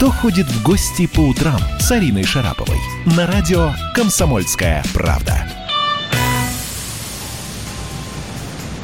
«Кто 0.00 0.10
ходит 0.10 0.46
в 0.46 0.62
гости 0.62 1.06
по 1.06 1.20
утрам» 1.20 1.60
с 1.78 1.92
Ариной 1.92 2.24
Шараповой 2.24 2.78
на 3.04 3.26
радио 3.26 3.72
«Комсомольская 3.94 4.82
правда». 4.94 5.46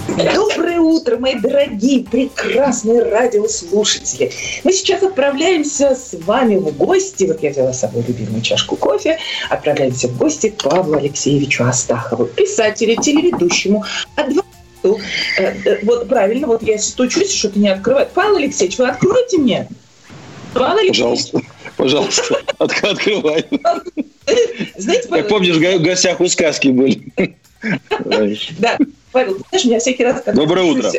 Доброе 0.08 0.78
утро, 0.78 1.16
мои 1.16 1.36
дорогие, 1.36 2.04
прекрасные 2.04 3.02
радиослушатели. 3.02 4.30
Мы 4.62 4.74
сейчас 4.74 5.02
отправляемся 5.02 5.94
с 5.94 6.14
вами 6.26 6.56
в 6.56 6.76
гости. 6.76 7.24
Вот 7.24 7.42
я 7.42 7.48
взяла 7.48 7.72
с 7.72 7.80
собой 7.80 8.04
любимую 8.06 8.42
чашку 8.42 8.76
кофе. 8.76 9.16
Отправляемся 9.48 10.08
в 10.08 10.18
гости 10.18 10.50
к 10.50 10.64
Павлу 10.64 10.98
Алексеевичу 10.98 11.64
Астахову, 11.64 12.26
писателю, 12.26 13.00
телеведущему, 13.00 13.86
адвокату. 14.16 15.00
Э, 15.38 15.54
э, 15.64 15.78
вот 15.82 16.10
правильно, 16.10 16.46
вот 16.46 16.62
я 16.62 16.78
стучусь, 16.78 17.32
что-то 17.32 17.58
не 17.58 17.70
открывает. 17.70 18.10
Павел 18.12 18.36
Алексеевич, 18.36 18.76
вы 18.76 18.88
откроете 18.88 19.38
мне? 19.38 19.66
Алексеевич. 20.64 20.96
Пожалуйста, 20.96 21.40
пожалуйста, 21.76 22.40
открывай. 22.58 23.44
Знаете, 24.76 25.08
Как 25.08 25.28
помнишь, 25.28 25.56
в 25.56 25.82
гостях 25.82 26.20
у 26.20 26.28
сказки 26.28 26.68
были. 26.68 27.12
Да, 28.58 28.78
Павел, 29.12 29.38
знаешь, 29.48 29.64
меня 29.64 29.78
всякий 29.78 30.04
раз... 30.04 30.22
Доброе 30.34 30.64
утро. 30.64 30.92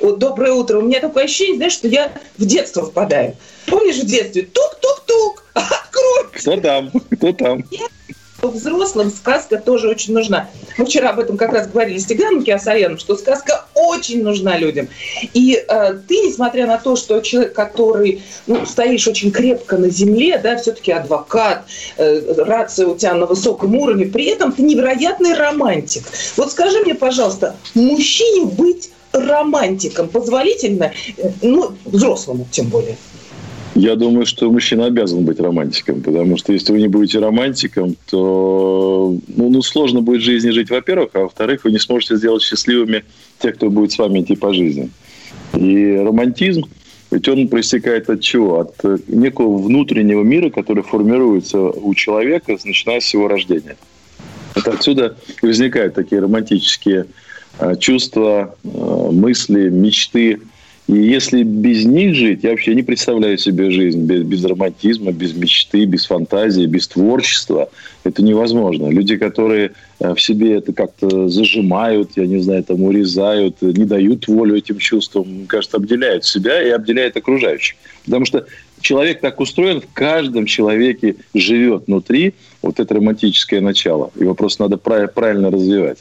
Доброе 0.00 0.52
утро. 0.52 0.78
У 0.78 0.82
меня 0.82 1.00
такое 1.00 1.24
ощущение, 1.24 1.56
знаешь, 1.56 1.72
что 1.72 1.88
я 1.88 2.12
в 2.38 2.44
детство 2.44 2.86
впадаю. 2.86 3.36
Помнишь 3.66 3.96
в 3.96 4.06
детстве? 4.06 4.42
Тук-тук-тук, 4.42 5.44
открой. 5.54 6.26
Кто 6.32 6.56
там? 6.60 6.90
Кто 6.90 7.32
там? 7.32 7.64
Взрослым 8.48 9.10
сказка 9.10 9.58
тоже 9.58 9.88
очень 9.88 10.14
нужна. 10.14 10.48
Мы 10.78 10.86
вчера 10.86 11.10
об 11.10 11.18
этом 11.18 11.36
как 11.36 11.52
раз 11.52 11.68
говорили 11.68 11.98
с 11.98 12.06
Тиграном 12.06 12.42
Киасаяном, 12.42 12.98
что 12.98 13.16
сказка 13.16 13.64
очень 13.74 14.22
нужна 14.22 14.56
людям. 14.56 14.88
И 15.32 15.54
э, 15.54 15.94
ты, 16.08 16.14
несмотря 16.18 16.66
на 16.66 16.78
то, 16.78 16.96
что 16.96 17.20
человек, 17.20 17.52
который 17.52 18.22
ну, 18.46 18.64
стоишь 18.66 19.06
очень 19.06 19.30
крепко 19.30 19.76
на 19.76 19.90
земле, 19.90 20.38
да, 20.38 20.56
все-таки 20.56 20.92
адвокат, 20.92 21.64
э, 21.96 22.34
рация 22.38 22.86
у 22.86 22.96
тебя 22.96 23.14
на 23.14 23.26
высоком 23.26 23.74
уровне, 23.76 24.06
при 24.06 24.26
этом 24.26 24.52
ты 24.52 24.62
невероятный 24.62 25.34
романтик. 25.34 26.04
Вот 26.36 26.50
скажи 26.50 26.80
мне, 26.80 26.94
пожалуйста, 26.94 27.56
мужчине 27.74 28.46
быть 28.46 28.90
романтиком 29.12 30.08
позволительно, 30.08 30.92
э, 31.16 31.30
ну, 31.42 31.72
взрослому 31.84 32.46
тем 32.50 32.68
более? 32.68 32.96
Я 33.74 33.96
думаю, 33.96 34.24
что 34.24 34.50
мужчина 34.52 34.86
обязан 34.86 35.24
быть 35.24 35.40
романтиком, 35.40 36.00
потому 36.00 36.36
что 36.36 36.52
если 36.52 36.72
вы 36.72 36.80
не 36.80 36.86
будете 36.86 37.18
романтиком, 37.18 37.96
то 38.08 39.16
ну, 39.26 39.50
ну, 39.50 39.62
сложно 39.62 40.00
будет 40.00 40.20
в 40.20 40.24
жизни 40.24 40.50
жить, 40.50 40.70
во-первых, 40.70 41.10
а 41.14 41.20
во-вторых, 41.20 41.64
вы 41.64 41.72
не 41.72 41.80
сможете 41.80 42.16
сделать 42.16 42.42
счастливыми 42.42 43.04
тех, 43.40 43.56
кто 43.56 43.70
будет 43.70 43.90
с 43.90 43.98
вами 43.98 44.20
идти 44.20 44.36
по 44.36 44.54
жизни. 44.54 44.90
И 45.56 45.96
романтизм, 45.96 46.66
ведь 47.10 47.28
он 47.28 47.48
проистекает 47.48 48.08
от 48.08 48.20
чего? 48.20 48.60
От 48.60 48.74
э, 48.84 48.98
некого 49.08 49.58
внутреннего 49.58 50.22
мира, 50.22 50.50
который 50.50 50.84
формируется 50.84 51.58
у 51.58 51.94
человека, 51.94 52.56
начиная 52.64 53.00
с 53.00 53.12
его 53.12 53.26
рождения. 53.26 53.76
Вот 54.54 54.68
отсюда 54.68 55.16
возникают 55.42 55.94
такие 55.94 56.20
романтические 56.20 57.06
э, 57.58 57.76
чувства, 57.80 58.54
э, 58.62 58.68
мысли, 59.10 59.68
мечты– 59.68 60.38
и 60.86 60.96
если 60.96 61.42
без 61.44 61.86
них 61.86 62.14
жить, 62.14 62.40
я 62.42 62.50
вообще 62.50 62.74
не 62.74 62.82
представляю 62.82 63.38
себе 63.38 63.70
жизнь 63.70 64.02
без, 64.02 64.22
без 64.22 64.44
романтизма, 64.44 65.12
без 65.12 65.34
мечты, 65.34 65.86
без 65.86 66.04
фантазии, 66.04 66.66
без 66.66 66.88
творчества. 66.88 67.70
Это 68.04 68.22
невозможно. 68.22 68.88
Люди, 68.88 69.16
которые 69.16 69.72
э, 70.00 70.14
в 70.14 70.20
себе 70.20 70.56
это 70.56 70.74
как-то 70.74 71.28
зажимают, 71.28 72.10
я 72.16 72.26
не 72.26 72.38
знаю, 72.40 72.64
там 72.64 72.82
урезают, 72.82 73.62
не 73.62 73.86
дают 73.86 74.28
волю 74.28 74.58
этим 74.58 74.76
чувствам, 74.76 75.26
мне 75.26 75.46
кажется, 75.46 75.78
обделяют 75.78 76.26
себя 76.26 76.62
и 76.62 76.68
обделяют 76.68 77.16
окружающих. 77.16 77.76
Потому 78.04 78.26
что 78.26 78.44
человек 78.82 79.22
так 79.22 79.40
устроен, 79.40 79.80
в 79.80 79.90
каждом 79.94 80.44
человеке 80.44 81.16
живет 81.32 81.84
внутри 81.86 82.34
вот 82.60 82.78
это 82.78 82.94
романтическое 82.94 83.62
начало. 83.62 84.10
Его 84.20 84.34
просто 84.34 84.64
надо 84.64 84.76
правильно 84.76 85.50
развивать. 85.50 85.98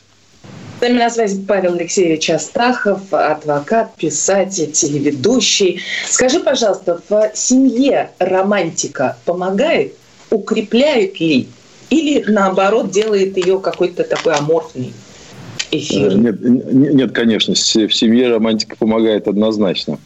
С 0.84 0.86
нами 0.86 1.00
на 1.00 1.10
связи 1.10 1.42
Павел 1.48 1.76
Алексеевич 1.76 2.30
Астахов, 2.30 3.00
адвокат, 3.14 3.96
писатель, 3.96 4.70
телеведущий. 4.70 5.80
Скажи, 6.10 6.42
пожалуйста, 6.42 7.02
в 7.08 7.32
семье 7.34 8.10
романтика 8.20 9.16
помогает, 9.24 9.94
укрепляет 10.30 11.22
ли? 11.22 11.48
Или, 11.90 12.26
наоборот, 12.30 12.92
делает 12.92 13.38
ее 13.38 13.60
какой-то 13.60 14.04
такой 14.04 14.34
аморфный? 14.34 14.92
Эфир. 15.72 16.18
Нет, 16.18 16.42
нет, 16.42 17.14
конечно, 17.14 17.54
в 17.54 17.58
семье 17.58 18.28
романтика 18.28 18.76
помогает 18.76 19.30
однозначно. 19.30 20.00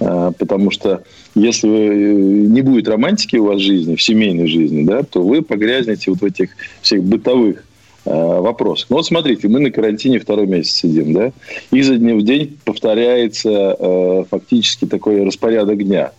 А, 0.00 0.32
потому 0.32 0.72
что 0.72 1.04
если 1.36 1.68
не 1.68 2.62
будет 2.62 2.88
романтики 2.88 3.36
у 3.36 3.44
вас 3.44 3.58
в 3.58 3.64
жизни, 3.64 3.94
в 3.94 4.02
семейной 4.02 4.48
жизни, 4.48 4.82
да, 4.82 5.04
то 5.04 5.22
вы 5.22 5.42
погрязнете 5.42 6.10
вот 6.10 6.22
в 6.22 6.24
этих 6.24 6.50
всех 6.82 7.04
бытовых 7.04 7.62
Э, 8.06 8.40
вопрос. 8.40 8.86
Ну 8.90 8.96
вот 8.96 9.06
смотрите, 9.06 9.48
мы 9.48 9.60
на 9.60 9.70
карантине 9.70 10.18
второй 10.18 10.46
месяц 10.46 10.74
сидим, 10.74 11.12
да, 11.14 11.32
и 11.70 11.82
за 11.82 11.96
день 11.96 12.18
в 12.18 12.22
день 12.22 12.58
повторяется 12.64 13.76
э, 13.78 14.24
фактически 14.30 14.84
такой 14.84 15.24
распорядок 15.24 15.82
дня. 15.82 16.12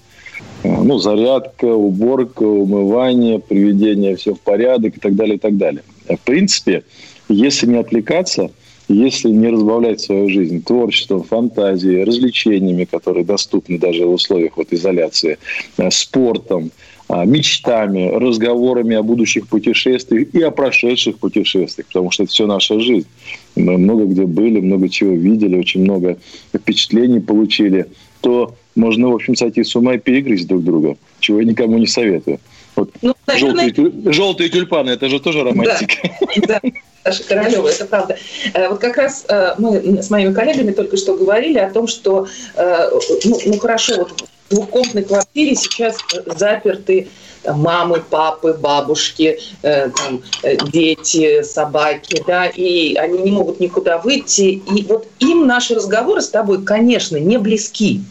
Э, 0.63 0.81
ну, 0.81 0.97
зарядка, 0.97 1.65
уборка, 1.65 2.43
умывание, 2.43 3.39
приведение 3.39 4.15
все 4.15 4.33
в 4.33 4.39
порядок 4.39 4.97
и 4.97 4.99
так 4.99 5.15
далее, 5.15 5.35
и 5.35 5.39
так 5.39 5.57
далее. 5.57 5.83
В 6.07 6.19
принципе, 6.23 6.83
если 7.29 7.67
не 7.67 7.77
отвлекаться, 7.77 8.49
если 8.87 9.29
не 9.29 9.49
разбавлять 9.49 10.01
свою 10.01 10.29
жизнь 10.29 10.63
творчеством, 10.63 11.23
фантазией, 11.23 12.03
развлечениями, 12.03 12.85
которые 12.85 13.25
доступны 13.25 13.77
даже 13.77 14.05
в 14.05 14.13
условиях 14.13 14.57
вот 14.57 14.73
изоляции, 14.73 15.37
э, 15.77 15.91
спортом, 15.91 16.71
а, 16.71 16.94
мечтами, 17.09 18.09
разговорами 18.09 18.95
о 18.95 19.03
будущих 19.03 19.47
путешествиях 19.47 20.33
и 20.33 20.41
о 20.41 20.51
прошедших 20.51 21.17
путешествиях, 21.17 21.87
потому 21.87 22.11
что 22.11 22.23
это 22.23 22.31
все 22.31 22.47
наша 22.47 22.79
жизнь. 22.79 23.07
Мы 23.55 23.77
много 23.77 24.05
где 24.05 24.25
были, 24.25 24.59
много 24.59 24.89
чего 24.89 25.13
видели, 25.13 25.57
очень 25.57 25.81
много 25.81 26.17
впечатлений 26.53 27.19
получили, 27.19 27.87
то 28.21 28.55
можно, 28.75 29.09
в 29.09 29.15
общем, 29.15 29.35
сойти 29.35 29.63
с 29.63 29.75
ума 29.75 29.93
и 29.93 29.99
перегрызть 29.99 30.47
друг 30.47 30.63
друга, 30.63 30.97
чего 31.19 31.39
я 31.39 31.45
никому 31.45 31.77
не 31.77 31.87
советую. 31.87 32.39
Вот 32.75 32.91
ну, 33.01 33.13
наверное... 33.27 33.73
желтые, 33.73 34.13
желтые 34.13 34.49
тюльпаны, 34.49 34.89
это 34.89 35.07
же 35.07 35.19
тоже 35.19 35.43
романтика. 35.43 36.09
Да, 36.47 36.59
да. 36.61 36.69
Саша 37.05 37.23
Королева, 37.23 37.67
это 37.67 37.85
правда. 37.85 38.17
Э, 38.53 38.67
вот 38.69 38.79
как 38.79 38.97
раз 38.97 39.25
э, 39.29 39.53
мы 39.59 40.01
с 40.01 40.09
моими 40.09 40.33
коллегами 40.33 40.71
только 40.71 40.97
что 40.97 41.15
говорили 41.15 41.59
о 41.59 41.69
том, 41.69 41.87
что, 41.87 42.27
э, 42.55 42.89
ну, 43.25 43.39
ну 43.45 43.59
хорошо, 43.59 43.97
вот 43.97 44.25
двухкомнатной 44.55 45.03
квартире 45.03 45.55
сейчас 45.55 45.97
заперты 46.25 47.07
там, 47.43 47.59
мамы, 47.61 48.01
папы, 48.01 48.53
бабушки, 48.53 49.39
э, 49.61 49.89
там, 49.89 50.23
дети, 50.71 51.43
собаки, 51.43 52.23
да, 52.25 52.47
и 52.47 52.95
они 52.95 53.19
не 53.19 53.31
могут 53.31 53.59
никуда 53.59 53.99
выйти. 53.99 54.61
И 54.75 54.83
вот 54.87 55.07
им 55.19 55.45
наши 55.45 55.75
разговоры 55.75 56.21
с 56.21 56.29
тобой, 56.29 56.63
конечно, 56.63 57.17
не 57.17 57.37
близки. 57.37 58.01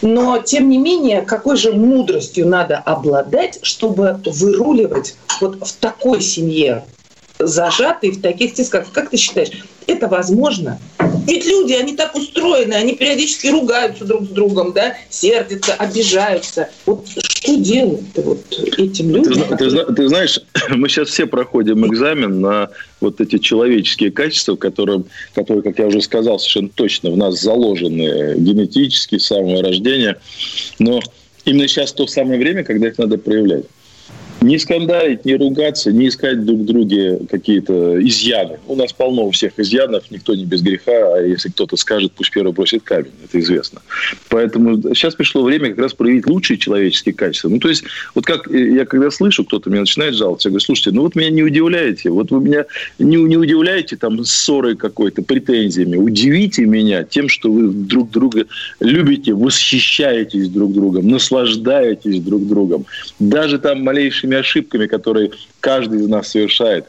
Но, 0.00 0.38
тем 0.38 0.70
не 0.70 0.78
менее, 0.78 1.20
какой 1.20 1.56
же 1.56 1.72
мудростью 1.72 2.48
надо 2.48 2.78
обладать, 2.78 3.58
чтобы 3.62 4.18
выруливать 4.24 5.16
вот 5.40 5.58
в 5.60 5.72
такой 5.74 6.22
семье, 6.22 6.84
зажатый 7.38 8.12
в 8.12 8.22
таких 8.22 8.54
тисках. 8.54 8.90
Как 8.92 9.10
ты 9.10 9.18
считаешь, 9.18 9.50
это 9.86 10.08
возможно? 10.08 10.78
Ведь 11.26 11.44
люди, 11.46 11.72
они 11.72 11.96
так 11.96 12.14
устроены, 12.14 12.74
они 12.74 12.94
периодически 12.94 13.48
ругаются 13.48 14.04
друг 14.04 14.24
с 14.24 14.28
другом, 14.28 14.72
да, 14.72 14.96
сердятся, 15.08 15.74
обижаются. 15.74 16.68
Вот 16.86 17.06
что 17.08 17.56
делать-то 17.56 18.22
вот 18.22 18.44
этим 18.76 19.10
людям? 19.10 19.56
Ты, 19.56 19.70
ты, 19.70 19.94
ты 19.94 20.08
знаешь, 20.08 20.40
мы 20.70 20.88
сейчас 20.88 21.08
все 21.08 21.26
проходим 21.26 21.86
экзамен 21.86 22.40
на 22.40 22.70
вот 23.00 23.20
эти 23.20 23.38
человеческие 23.38 24.10
качества, 24.10 24.56
которые, 24.56 25.04
которые, 25.34 25.62
как 25.62 25.78
я 25.78 25.86
уже 25.86 26.00
сказал, 26.02 26.38
совершенно 26.38 26.68
точно 26.68 27.10
в 27.10 27.16
нас 27.16 27.40
заложены 27.40 28.36
генетически 28.36 29.18
с 29.18 29.26
самого 29.26 29.62
рождения. 29.62 30.18
Но 30.78 31.00
именно 31.44 31.68
сейчас 31.68 31.92
то 31.92 32.06
самое 32.06 32.38
время, 32.38 32.64
когда 32.64 32.88
их 32.88 32.98
надо 32.98 33.18
проявлять. 33.18 33.64
Не 34.40 34.58
скандалить, 34.58 35.26
не 35.26 35.36
ругаться, 35.36 35.92
не 35.92 36.08
искать 36.08 36.44
друг 36.44 36.60
в 36.60 36.64
друге 36.64 37.20
какие-то 37.30 38.02
изъяны. 38.02 38.58
У 38.68 38.74
нас 38.74 38.92
полно 38.92 39.26
у 39.26 39.30
всех 39.32 39.58
изъянов, 39.58 40.10
никто 40.10 40.34
не 40.34 40.46
без 40.46 40.62
греха, 40.62 41.14
а 41.14 41.20
если 41.20 41.50
кто-то 41.50 41.76
скажет, 41.76 42.12
пусть 42.12 42.30
первый 42.30 42.52
бросит 42.52 42.82
камень, 42.82 43.12
это 43.22 43.38
известно. 43.38 43.82
Поэтому 44.30 44.80
сейчас 44.94 45.14
пришло 45.14 45.42
время 45.42 45.70
как 45.70 45.78
раз 45.78 45.92
проявить 45.92 46.26
лучшие 46.26 46.56
человеческие 46.56 47.14
качества. 47.14 47.50
Ну, 47.50 47.58
то 47.58 47.68
есть, 47.68 47.84
вот 48.14 48.24
как 48.24 48.48
я 48.50 48.86
когда 48.86 49.10
слышу, 49.10 49.44
кто-то 49.44 49.68
меня 49.68 49.80
начинает 49.80 50.14
жаловаться, 50.14 50.48
я 50.48 50.50
говорю, 50.50 50.64
слушайте, 50.64 50.92
ну 50.92 51.02
вот 51.02 51.14
меня 51.14 51.30
не 51.30 51.42
удивляете, 51.42 52.08
вот 52.08 52.30
вы 52.30 52.40
меня 52.40 52.64
не, 52.98 53.16
не 53.16 53.36
удивляете 53.36 53.96
там 53.96 54.24
ссорой 54.24 54.74
какой-то, 54.74 55.22
претензиями, 55.22 55.96
удивите 55.96 56.64
меня 56.64 57.04
тем, 57.04 57.28
что 57.28 57.52
вы 57.52 57.68
друг 57.68 58.10
друга 58.10 58.46
любите, 58.80 59.34
восхищаетесь 59.34 60.48
друг 60.48 60.72
другом, 60.72 61.08
наслаждаетесь 61.08 62.20
друг 62.20 62.46
другом. 62.46 62.86
Даже 63.18 63.58
там 63.58 63.82
малейшими 63.82 64.29
ошибками, 64.34 64.86
которые 64.86 65.30
каждый 65.60 66.00
из 66.00 66.08
нас 66.08 66.28
совершает. 66.28 66.86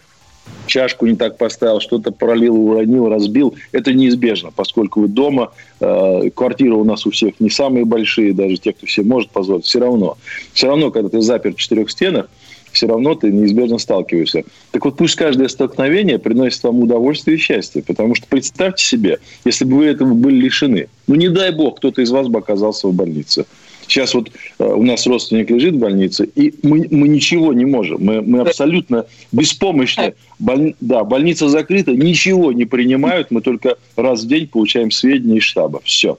чашку 0.67 1.05
не 1.05 1.15
так 1.15 1.37
поставил, 1.37 1.79
что-то 1.79 2.11
пролил, 2.11 2.55
уронил, 2.55 3.09
разбил, 3.09 3.55
это 3.71 3.93
неизбежно, 3.93 4.51
поскольку 4.55 5.01
вы 5.01 5.07
дома, 5.07 5.51
э, 5.79 6.29
квартиры 6.33 6.73
у 6.73 6.83
нас 6.83 7.05
у 7.05 7.11
всех 7.11 7.39
не 7.39 7.49
самые 7.49 7.85
большие, 7.85 8.33
даже 8.33 8.57
те, 8.57 8.73
кто 8.73 8.85
все 8.87 9.03
может 9.03 9.29
позволить, 9.29 9.65
все 9.65 9.79
равно. 9.79 10.17
Все 10.53 10.67
равно, 10.67 10.91
когда 10.91 11.09
ты 11.09 11.21
запер 11.21 11.53
в 11.53 11.57
четырех 11.57 11.91
стенах, 11.91 12.27
все 12.71 12.87
равно 12.87 13.15
ты 13.15 13.31
неизбежно 13.31 13.77
сталкиваешься. 13.77 14.43
Так 14.71 14.85
вот, 14.85 14.97
пусть 14.97 15.15
каждое 15.15 15.47
столкновение 15.49 16.19
приносит 16.19 16.63
вам 16.63 16.79
удовольствие 16.79 17.37
и 17.37 17.39
счастье. 17.39 17.83
Потому 17.83 18.15
что 18.15 18.27
представьте 18.27 18.83
себе, 18.83 19.19
если 19.45 19.65
бы 19.65 19.77
вы 19.77 19.85
этого 19.85 20.13
были 20.13 20.35
лишены, 20.35 20.87
ну 21.07 21.15
не 21.15 21.29
дай 21.29 21.51
бог, 21.51 21.77
кто-то 21.77 22.01
из 22.01 22.11
вас 22.11 22.27
бы 22.27 22.39
оказался 22.39 22.87
в 22.87 22.93
больнице. 22.93 23.45
Сейчас 23.91 24.13
вот 24.13 24.31
э, 24.57 24.63
у 24.63 24.83
нас 24.83 25.05
родственник 25.05 25.49
лежит 25.49 25.75
в 25.75 25.79
больнице, 25.79 26.23
и 26.33 26.53
мы, 26.63 26.87
мы 26.89 27.09
ничего 27.09 27.51
не 27.51 27.65
можем. 27.65 27.97
Мы, 28.01 28.21
мы 28.21 28.39
абсолютно 28.39 29.05
беспомощны. 29.33 30.13
Боль, 30.39 30.75
да, 30.79 31.03
больница 31.03 31.49
закрыта, 31.49 31.91
ничего 31.91 32.53
не 32.53 32.63
принимают. 32.63 33.31
Мы 33.31 33.41
только 33.41 33.75
раз 33.97 34.23
в 34.23 34.27
день 34.27 34.47
получаем 34.47 34.91
сведения 34.91 35.39
из 35.39 35.43
штаба. 35.43 35.81
Все. 35.83 36.17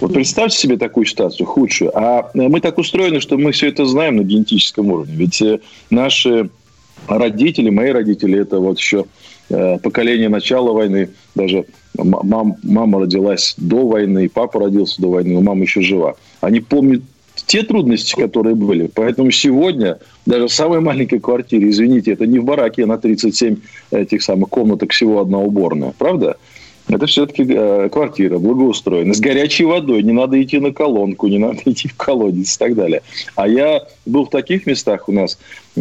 Вот 0.00 0.12
представьте 0.12 0.58
себе 0.58 0.76
такую 0.76 1.06
ситуацию, 1.06 1.46
худшую. 1.46 1.96
А 1.96 2.32
э, 2.34 2.48
мы 2.48 2.60
так 2.60 2.78
устроены, 2.78 3.20
что 3.20 3.38
мы 3.38 3.52
все 3.52 3.68
это 3.68 3.86
знаем 3.86 4.16
на 4.16 4.22
генетическом 4.24 4.90
уровне. 4.90 5.14
Ведь 5.14 5.40
э, 5.40 5.60
наши 5.90 6.50
родители, 7.06 7.70
мои 7.70 7.90
родители, 7.90 8.40
это 8.40 8.58
вот 8.58 8.78
еще 8.78 9.04
э, 9.04 9.27
поколение 9.48 10.28
начала 10.28 10.72
войны. 10.72 11.10
Даже 11.34 11.64
мам, 11.96 12.56
мама 12.62 13.00
родилась 13.00 13.54
до 13.56 13.86
войны, 13.86 14.28
папа 14.28 14.60
родился 14.60 15.00
до 15.00 15.10
войны, 15.10 15.34
но 15.34 15.40
мама 15.40 15.62
еще 15.62 15.80
жива. 15.80 16.16
Они 16.40 16.60
помнят 16.60 17.02
те 17.46 17.62
трудности, 17.62 18.14
которые 18.14 18.54
были. 18.54 18.90
Поэтому 18.92 19.30
сегодня 19.30 19.98
даже 20.26 20.48
в 20.48 20.52
самой 20.52 20.80
маленькой 20.80 21.20
квартире, 21.20 21.70
извините, 21.70 22.12
это 22.12 22.26
не 22.26 22.38
в 22.38 22.44
бараке 22.44 22.86
на 22.86 22.98
37 22.98 23.56
этих 23.90 24.22
самых 24.22 24.48
комнаток 24.48 24.92
всего 24.92 25.20
одна 25.20 25.38
уборная. 25.38 25.94
Правда? 25.96 26.36
Это 26.88 27.06
все-таки 27.06 27.44
э, 27.48 27.88
квартира 27.92 28.38
благоустроена, 28.38 29.12
с 29.12 29.20
горячей 29.20 29.64
водой, 29.64 30.02
не 30.02 30.12
надо 30.12 30.42
идти 30.42 30.58
на 30.58 30.72
колонку, 30.72 31.28
не 31.28 31.38
надо 31.38 31.60
идти 31.66 31.88
в 31.88 31.94
колодец 31.94 32.56
и 32.56 32.58
так 32.58 32.74
далее. 32.74 33.02
А 33.34 33.46
я 33.46 33.82
был 34.06 34.24
в 34.24 34.30
таких 34.30 34.66
местах 34.66 35.08
у 35.08 35.12
нас 35.12 35.38
э, 35.76 35.80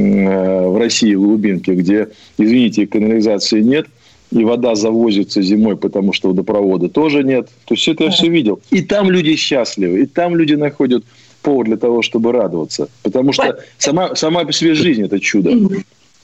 в 0.68 0.77
России, 0.77 1.15
в 1.15 1.21
глубинке, 1.21 1.75
где, 1.75 2.09
извините, 2.38 2.88
канализации 2.88 3.62
нет, 3.62 3.88
и 4.31 4.44
вода 4.44 4.75
завозится 4.75 5.42
зимой, 5.42 5.77
потому 5.77 6.12
что 6.12 6.30
водопровода 6.30 6.89
тоже 6.89 7.24
нет. 7.24 7.48
То 7.65 7.75
есть 7.75 7.88
это 7.88 8.06
я 8.06 8.09
все 8.09 8.27
видел. 8.27 8.59
И 8.71 8.81
там 8.81 9.09
люди 9.09 9.36
счастливы, 9.36 10.01
и 10.01 10.06
там 10.06 10.36
люди 10.36 10.56
находят 10.56 11.06
повод 11.42 11.68
для 11.68 11.77
того, 11.77 12.01
чтобы 12.01 12.33
радоваться. 12.33 12.89
Потому 13.04 13.31
что 13.31 13.59
сама, 13.77 14.15
сама 14.15 14.44
по 14.44 14.51
себе 14.51 14.74
жизнь– 14.74 15.04
это 15.06 15.21
чудо 15.21 15.51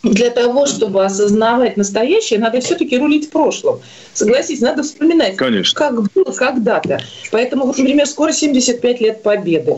для 0.03 0.29
того, 0.29 0.65
чтобы 0.65 1.05
осознавать 1.05 1.77
настоящее, 1.77 2.39
надо 2.39 2.59
все-таки 2.59 2.97
рулить 2.97 3.29
прошлым. 3.29 3.79
Согласись, 4.13 4.59
надо 4.59 4.83
вспоминать, 4.83 5.37
Конечно. 5.37 5.77
как 5.77 6.03
было 6.11 6.31
когда-то. 6.33 7.01
Поэтому, 7.31 7.65
вот, 7.65 7.77
например, 7.77 8.05
скоро 8.05 8.33
75 8.33 9.01
лет 9.01 9.23
Победы. 9.23 9.77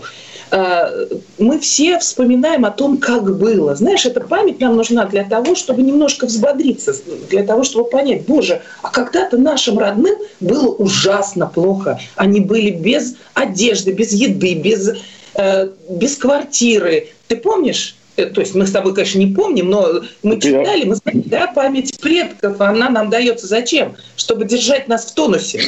А, 0.51 0.91
мы 1.37 1.59
все 1.59 1.99
вспоминаем 1.99 2.65
о 2.65 2.71
том, 2.71 2.97
как 2.97 3.37
было. 3.37 3.75
Знаешь, 3.75 4.05
эта 4.05 4.19
память 4.19 4.59
нам 4.59 4.75
нужна 4.75 5.05
для 5.05 5.23
того, 5.23 5.53
чтобы 5.55 5.83
немножко 5.83 6.25
взбодриться, 6.25 6.95
для 7.29 7.43
того, 7.43 7.63
чтобы 7.63 7.89
понять, 7.89 8.25
боже, 8.25 8.61
а 8.81 8.89
когда-то 8.89 9.37
нашим 9.37 9.77
родным 9.77 10.15
было 10.39 10.69
ужасно 10.69 11.45
плохо. 11.45 11.99
Они 12.15 12.39
были 12.39 12.71
без 12.71 13.15
одежды, 13.35 13.91
без 13.91 14.11
еды, 14.11 14.55
без, 14.55 14.91
э, 15.35 15.69
без 15.89 16.17
квартиры. 16.17 17.09
Ты 17.27 17.37
помнишь? 17.37 17.95
Э, 18.17 18.25
то 18.25 18.41
есть 18.41 18.55
мы 18.55 18.65
с 18.65 18.71
тобой, 18.71 18.93
конечно, 18.93 19.19
не 19.19 19.27
помним, 19.27 19.69
но 19.69 20.01
мы 20.23 20.39
читали, 20.39 20.85
мы 20.85 20.95
знаем, 20.95 21.23
да, 21.25 21.47
память 21.47 21.99
предков, 21.99 22.59
она 22.61 22.89
нам 22.89 23.09
дается 23.09 23.47
зачем? 23.47 23.95
Чтобы 24.15 24.45
держать 24.45 24.87
нас 24.87 25.05
в 25.05 25.13
тонусе. 25.13 25.61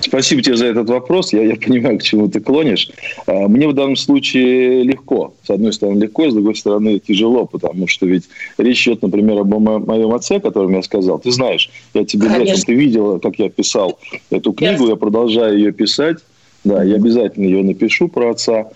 Спасибо 0.00 0.42
тебе 0.42 0.56
за 0.56 0.66
этот 0.66 0.88
вопрос. 0.88 1.32
Я, 1.32 1.42
я 1.42 1.56
понимаю, 1.56 1.98
к 1.98 2.02
чему 2.02 2.28
ты 2.28 2.40
клонишь. 2.40 2.90
А, 3.26 3.48
мне 3.48 3.68
в 3.68 3.74
данном 3.74 3.96
случае 3.96 4.82
легко. 4.82 5.34
С 5.44 5.50
одной 5.50 5.72
стороны 5.72 6.02
легко, 6.02 6.30
с 6.30 6.34
другой 6.34 6.56
стороны 6.56 6.98
тяжело, 6.98 7.44
потому 7.46 7.86
что 7.86 8.06
ведь 8.06 8.24
речь 8.56 8.86
идет, 8.86 9.02
например, 9.02 9.40
об 9.40 9.48
моем 9.48 10.12
отце, 10.12 10.36
о 10.36 10.40
котором 10.40 10.74
я 10.74 10.82
сказал. 10.82 11.18
Ты 11.18 11.30
знаешь, 11.32 11.70
я 11.94 12.04
тебе 12.04 12.28
говорю, 12.28 12.54
ты 12.54 12.74
видела, 12.74 13.18
как 13.18 13.38
я 13.38 13.50
писал 13.50 13.98
эту 14.30 14.52
книгу, 14.52 14.88
я 14.88 14.96
продолжаю 14.96 15.58
ее 15.58 15.72
писать. 15.72 16.18
Да, 16.62 16.82
я 16.82 16.96
обязательно 16.96 17.44
ее 17.44 17.62
напишу 17.62 18.08
про 18.08 18.30
отца. 18.30 18.68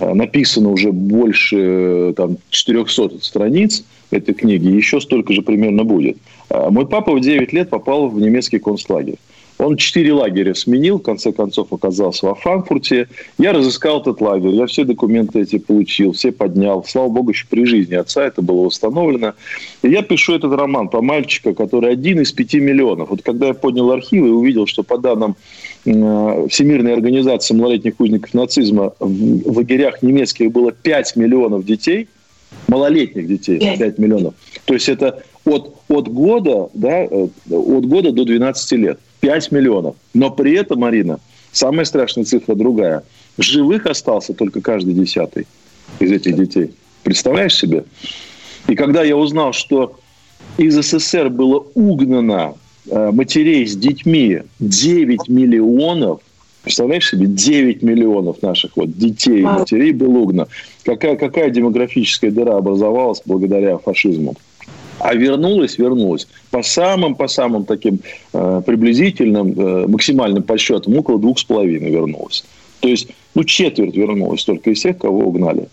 А, 0.00 0.14
написано 0.14 0.70
уже 0.70 0.92
больше 0.92 1.56
э, 1.56 2.12
там, 2.16 2.38
400 2.50 3.22
страниц 3.22 3.84
этой 4.10 4.34
книги, 4.34 4.68
еще 4.68 5.00
столько 5.00 5.32
же 5.32 5.42
примерно 5.42 5.84
будет. 5.84 6.16
А, 6.48 6.70
мой 6.70 6.86
папа 6.86 7.12
в 7.12 7.20
9 7.20 7.52
лет 7.52 7.70
попал 7.70 8.08
в 8.08 8.20
немецкий 8.20 8.58
концлагерь. 8.58 9.18
Он 9.58 9.76
четыре 9.76 10.12
лагеря 10.12 10.54
сменил, 10.54 10.98
в 10.98 11.02
конце 11.02 11.32
концов 11.32 11.72
оказался 11.72 12.26
во 12.26 12.34
Франкфурте. 12.34 13.08
Я 13.38 13.52
разыскал 13.52 14.00
этот 14.00 14.20
лагерь, 14.20 14.50
я 14.50 14.66
все 14.66 14.84
документы 14.84 15.40
эти 15.40 15.58
получил, 15.58 16.12
все 16.12 16.32
поднял. 16.32 16.84
Слава 16.84 17.08
богу, 17.08 17.30
еще 17.30 17.46
при 17.48 17.64
жизни 17.64 17.94
отца 17.94 18.24
это 18.24 18.42
было 18.42 18.62
установлено. 18.62 19.34
И 19.82 19.88
я 19.88 20.02
пишу 20.02 20.34
этот 20.34 20.52
роман 20.52 20.88
про 20.88 21.02
мальчика, 21.02 21.54
который 21.54 21.92
один 21.92 22.20
из 22.20 22.32
пяти 22.32 22.60
миллионов. 22.60 23.10
Вот 23.10 23.22
когда 23.22 23.48
я 23.48 23.54
поднял 23.54 23.90
архивы 23.90 24.28
и 24.28 24.32
увидел, 24.32 24.66
что 24.66 24.82
по 24.82 24.98
данным 24.98 25.36
Э, 25.86 26.46
Всемирной 26.48 26.94
организации 26.94 27.54
малолетних 27.54 28.00
узников 28.00 28.32
нацизма 28.32 28.94
в 28.98 29.56
лагерях 29.56 30.02
немецких 30.02 30.50
было 30.50 30.72
5 30.72 31.16
миллионов 31.16 31.64
детей, 31.66 32.08
малолетних 32.68 33.28
детей, 33.28 33.58
5 33.58 33.98
миллионов. 33.98 34.34
То 34.64 34.74
есть 34.74 34.88
это 34.88 35.22
от, 35.44 35.74
от, 35.88 36.08
года, 36.08 36.70
да, 36.72 37.04
э, 37.04 37.28
от 37.50 37.86
года 37.86 38.12
до 38.12 38.24
12 38.24 38.72
лет. 38.72 38.98
5 39.24 39.52
миллионов. 39.52 39.96
Но 40.12 40.30
при 40.30 40.54
этом, 40.54 40.80
Марина, 40.80 41.18
самая 41.50 41.84
страшная 41.84 42.24
цифра 42.24 42.54
другая. 42.54 43.04
Живых 43.38 43.86
остался 43.86 44.34
только 44.34 44.60
каждый 44.60 44.94
десятый 44.94 45.46
из 45.98 46.12
этих 46.12 46.36
детей. 46.36 46.74
Представляешь 47.02 47.56
себе? 47.56 47.84
И 48.68 48.74
когда 48.74 49.02
я 49.02 49.16
узнал, 49.16 49.52
что 49.52 49.98
из 50.58 50.74
СССР 50.74 51.30
было 51.30 51.64
угнано 51.74 52.54
Э, 52.86 53.10
матерей 53.12 53.66
с 53.66 53.76
детьми 53.76 54.40
9 54.60 55.28
миллионов, 55.28 56.20
представляешь 56.62 57.08
себе, 57.08 57.26
9 57.26 57.82
миллионов 57.82 58.42
наших 58.42 58.76
вот 58.76 58.96
детей 58.96 59.40
и 59.40 59.44
матерей 59.44 59.92
было 59.92 60.18
угнано. 60.18 60.48
Какая, 60.84 61.16
какая 61.16 61.48
демографическая 61.48 62.30
дыра 62.30 62.56
образовалась 62.56 63.22
благодаря 63.24 63.78
фашизму? 63.78 64.36
А 65.04 65.14
вернулась, 65.14 65.76
вернулась 65.76 66.26
по 66.50 66.62
самым, 66.62 67.14
по 67.14 67.28
самым 67.28 67.66
таким 67.66 67.98
э, 68.32 68.62
приблизительным, 68.64 69.52
э, 69.52 69.86
максимальным 69.86 70.42
подсчетам, 70.42 70.96
около 70.96 71.18
двух 71.18 71.38
с 71.38 71.44
половиной 71.44 71.90
вернулась. 71.90 72.42
То 72.80 72.88
есть, 72.88 73.08
ну, 73.34 73.44
четверть 73.44 73.94
вернулась 73.94 74.42
только 74.44 74.70
из 74.70 74.80
тех, 74.80 74.96
кого 74.96 75.26
угнали. 75.26 75.68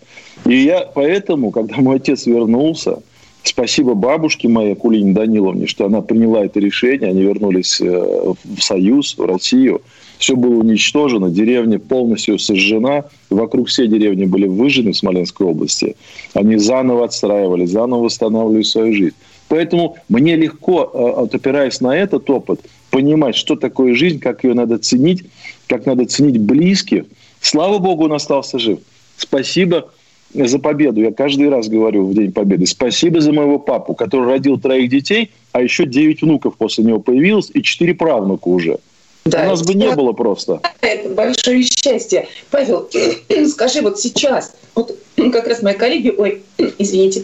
И 0.46 0.58
я 0.58 0.82
поэтому, 0.82 1.52
когда 1.52 1.78
мой 1.78 1.96
отец 1.96 2.26
вернулся, 2.26 2.98
Спасибо 3.44 3.96
бабушке 3.96 4.48
моей, 4.48 4.76
Кулине 4.76 5.14
Даниловне, 5.14 5.66
что 5.66 5.86
она 5.86 6.02
приняла 6.02 6.46
это 6.46 6.60
решение. 6.60 7.10
Они 7.10 7.24
вернулись 7.24 7.82
э, 7.82 7.86
в 7.86 8.62
Союз, 8.62 9.18
в 9.18 9.26
Россию. 9.26 9.82
Все 10.20 10.36
было 10.36 10.60
уничтожено, 10.60 11.32
деревня 11.32 11.80
полностью 11.80 12.38
сожжена. 12.38 13.06
Вокруг 13.32 13.70
все 13.70 13.88
деревни 13.88 14.26
были 14.26 14.46
выжжены 14.46 14.92
в 14.92 14.98
Смоленской 14.98 15.48
области. 15.48 15.96
Они 16.36 16.58
заново 16.58 17.06
отстраивали, 17.06 17.66
заново 17.66 18.04
восстанавливали 18.04 18.62
свою 18.62 18.94
жизнь. 18.94 19.16
Поэтому 19.48 19.98
мне 20.08 20.36
легко, 20.36 20.92
э, 20.94 21.36
опираясь 21.36 21.82
на 21.82 21.98
этот 21.98 22.30
опыт, 22.30 22.62
понимать, 22.92 23.36
что 23.36 23.56
такое 23.56 23.96
жизнь, 23.96 24.20
как 24.20 24.44
ее 24.44 24.54
надо 24.54 24.78
ценить, 24.78 25.24
как 25.66 25.88
надо 25.88 26.06
ценить 26.06 26.40
близких. 26.40 27.06
Слава 27.42 27.80
Богу, 27.80 28.06
он 28.06 28.14
остался 28.14 28.60
жив. 28.60 28.80
Спасибо 29.18 29.90
за 30.34 30.60
победу. 30.60 31.02
Я 31.02 31.12
каждый 31.12 31.50
раз 31.50 31.68
говорю 31.68 32.06
в 32.06 32.14
День 32.14 32.32
Победы. 32.32 32.66
Спасибо 32.66 33.22
за 33.22 33.32
моего 33.32 33.60
папу, 33.60 33.94
который 33.94 34.30
родил 34.30 34.60
троих 34.60 34.90
детей, 34.90 35.32
а 35.52 35.62
еще 35.62 35.86
девять 35.86 36.22
внуков 36.22 36.56
после 36.58 36.84
него 36.84 37.00
появилось 37.00 37.52
и 37.54 37.62
четыре 37.64 37.94
правнука 37.94 38.48
уже. 38.48 38.78
Да, 39.26 39.44
У 39.44 39.50
нас 39.50 39.62
бы 39.62 39.76
не 39.76 39.92
было 39.92 40.14
просто. 40.14 40.62
Это 40.82 41.10
большое 41.10 41.64
счастье. 41.64 42.28
Павел, 42.50 42.90
скажи, 43.50 43.82
вот 43.82 44.00
сейчас, 44.00 44.56
вот 44.74 44.98
как 45.16 45.48
раз 45.48 45.62
мои 45.62 45.76
коллеги, 45.76 46.14
ой, 46.18 46.42
извините, 46.80 47.24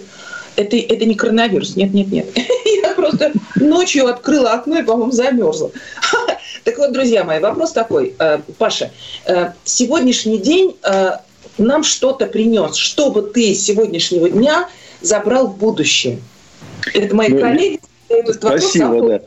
это, 0.56 0.76
это 0.78 1.06
не 1.06 1.16
коронавирус, 1.16 1.76
нет, 1.76 1.94
нет, 1.94 2.12
нет. 2.12 2.28
Я 2.84 2.94
просто 2.94 3.32
ночью 3.56 4.08
открыла 4.08 4.54
окно 4.54 4.80
и, 4.80 4.84
по-моему, 4.84 5.12
замерзла. 5.12 5.72
Так 6.64 6.80
вот, 6.80 6.92
друзья 6.92 7.24
мои, 7.24 7.40
вопрос 7.40 7.72
такой, 7.72 8.14
э, 8.20 8.40
Паша, 8.58 8.92
э, 9.26 9.52
сегодняшний 9.64 10.38
день 10.38 10.76
э, 10.84 11.12
нам 11.58 11.84
что-то 11.84 12.26
принес, 12.28 12.76
что 12.76 13.12
бы 13.12 13.22
ты 13.22 13.54
с 13.54 13.64
сегодняшнего 13.64 14.30
дня 14.30 14.70
забрал 15.02 15.48
в 15.48 15.58
будущее. 15.58 16.20
Это 16.94 17.16
мои 17.16 17.30
ну, 17.30 17.40
коллеги. 17.40 17.80
Спасибо, 18.34 19.08
да. 19.08 19.22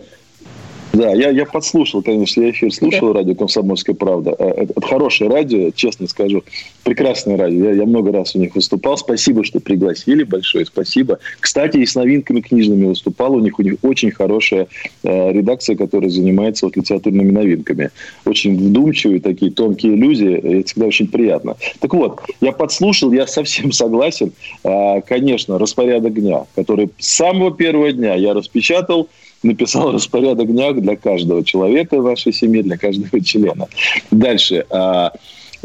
Да, 0.92 1.12
я, 1.12 1.30
я 1.30 1.47
подслушал, 1.47 2.02
конечно, 2.02 2.42
я 2.42 2.50
эфир 2.50 2.73
слушал, 2.73 3.12
да. 3.12 3.20
радио 3.20 3.35
«Комсомольская 3.35 3.94
правда». 3.94 4.35
Э, 4.38 4.49
это, 4.49 4.73
это 4.76 4.87
хорошее 4.87 5.30
радио, 5.30 5.70
честно 5.70 6.09
скажу. 6.09 6.42
Прекрасное 6.82 7.37
радио. 7.37 7.66
Я, 7.66 7.73
я 7.73 7.87
много 7.87 8.12
раз 8.12 8.35
у 8.35 8.38
них 8.40 8.54
выступал. 8.56 8.97
Спасибо, 8.97 9.44
что 9.44 9.61
пригласили. 9.61 10.25
Большое 10.25 10.66
спасибо. 10.66 11.20
Кстати, 11.38 11.76
и 11.76 11.87
с 11.87 11.94
новинками 11.94 12.40
книжными 12.40 12.87
выступал. 12.87 13.35
У 13.35 13.40
них 13.40 13.59
у 13.59 13.62
них 13.62 13.75
очень 13.82 14.11
хорошая 14.11 14.66
э, 15.04 15.32
редакция, 15.32 15.76
которая 15.76 16.11
занимается 16.11 16.66
вот 16.66 16.76
литературными 16.76 17.30
новинками. 17.30 17.90
Очень 18.25 18.56
вдумчивые 18.56 19.20
такие 19.20 19.52
тонкие 19.52 19.94
иллюзии. 19.94 20.61
Это 20.61 20.66
всегда 20.66 20.87
очень 20.87 21.06
приятно. 21.06 21.56
Так 21.78 21.94
вот, 21.94 22.20
я 22.40 22.50
подслушал, 22.50 23.12
я 23.12 23.28
совсем 23.28 23.70
согласен. 23.70 24.32
Э, 24.64 25.02
конечно, 25.02 25.56
распорядок 25.59 26.14
дня, 26.14 26.47
который 26.56 26.90
с 26.99 27.16
самого 27.16 27.52
первого 27.52 27.92
дня 27.92 28.14
я 28.16 28.35
распечатал– 28.35 29.09
написал 29.42 29.92
распорядок 29.92 30.49
дня 30.49 30.73
для 30.73 30.97
каждого 30.97 31.44
человека 31.44 31.99
в 31.99 32.02
вашей 32.02 32.32
семье, 32.32 32.62
для 32.62 32.76
каждого 32.76 33.20
члена. 33.23 33.68
Дальше. 34.11 34.66
А, 34.70 35.12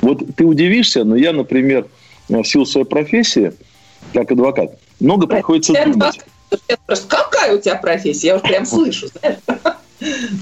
вот 0.02 0.24
ты 0.36 0.46
удивишься, 0.46 1.04
но 1.04 1.16
я, 1.16 1.34
например, 1.34 1.88
в 2.30 2.44
силу 2.44 2.66
своей 2.66 2.88
профессии, 2.88 3.54
как 4.14 4.32
адвокат, 4.32 4.78
много 5.00 5.28
приходится 5.28 5.74
думать. 5.74 6.20
Какая 7.08 7.56
у 7.56 7.60
тебя 7.60 7.76
профессия? 7.76 8.28
Я 8.28 8.36
уже 8.36 8.44
прям 8.44 8.66
слышу, 8.66 9.08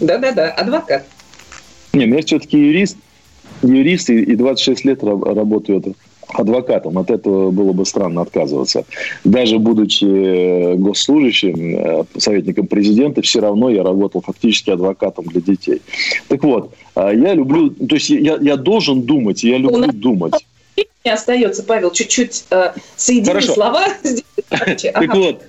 Да-да-да, 0.02 0.52
адвокат. 0.52 1.06
Не, 1.94 2.06
ну 2.06 2.16
я 2.16 2.22
все-таки 2.24 2.58
юрист, 2.58 2.98
юрист 3.62 4.10
и 4.10 4.36
26 4.36 4.86
лет 4.86 5.04
работаю 5.04 5.78
адвокатом. 6.34 6.98
От 6.98 7.10
этого 7.10 7.52
было 7.52 7.74
бы 7.74 7.86
странно 7.86 8.22
отказываться. 8.22 8.86
Даже 9.24 9.60
будучи 9.60 10.06
э, 10.06 10.75
госслужащим, 10.75 11.75
э, 11.75 12.04
советником 12.18 12.68
президента, 12.68 13.22
все 13.22 13.40
равно 13.40 13.70
я 13.70 13.84
работал 13.84 14.22
фактически 14.22 14.72
адвокатом 14.72 15.25
для 15.25 15.42
детей. 15.42 15.82
Так 16.28 16.44
вот, 16.44 16.74
э, 16.96 17.12
я 17.16 17.34
люблю, 17.34 17.70
то 17.70 17.96
есть 17.96 18.10
я, 18.10 18.38
я 18.42 18.58
должен 18.58 19.04
думать, 19.04 19.44
я 19.44 19.58
люблю 19.58 19.92
думать. 19.92 20.34
Не 21.06 21.12
остается, 21.12 21.63
Павел, 21.63 21.92
чуть-чуть 21.92 22.46
э, 22.50 22.72
соедини 22.96 23.28
Хорошо. 23.28 23.54
слова. 23.54 23.86
Так 24.94 25.16
вот, 25.16 25.42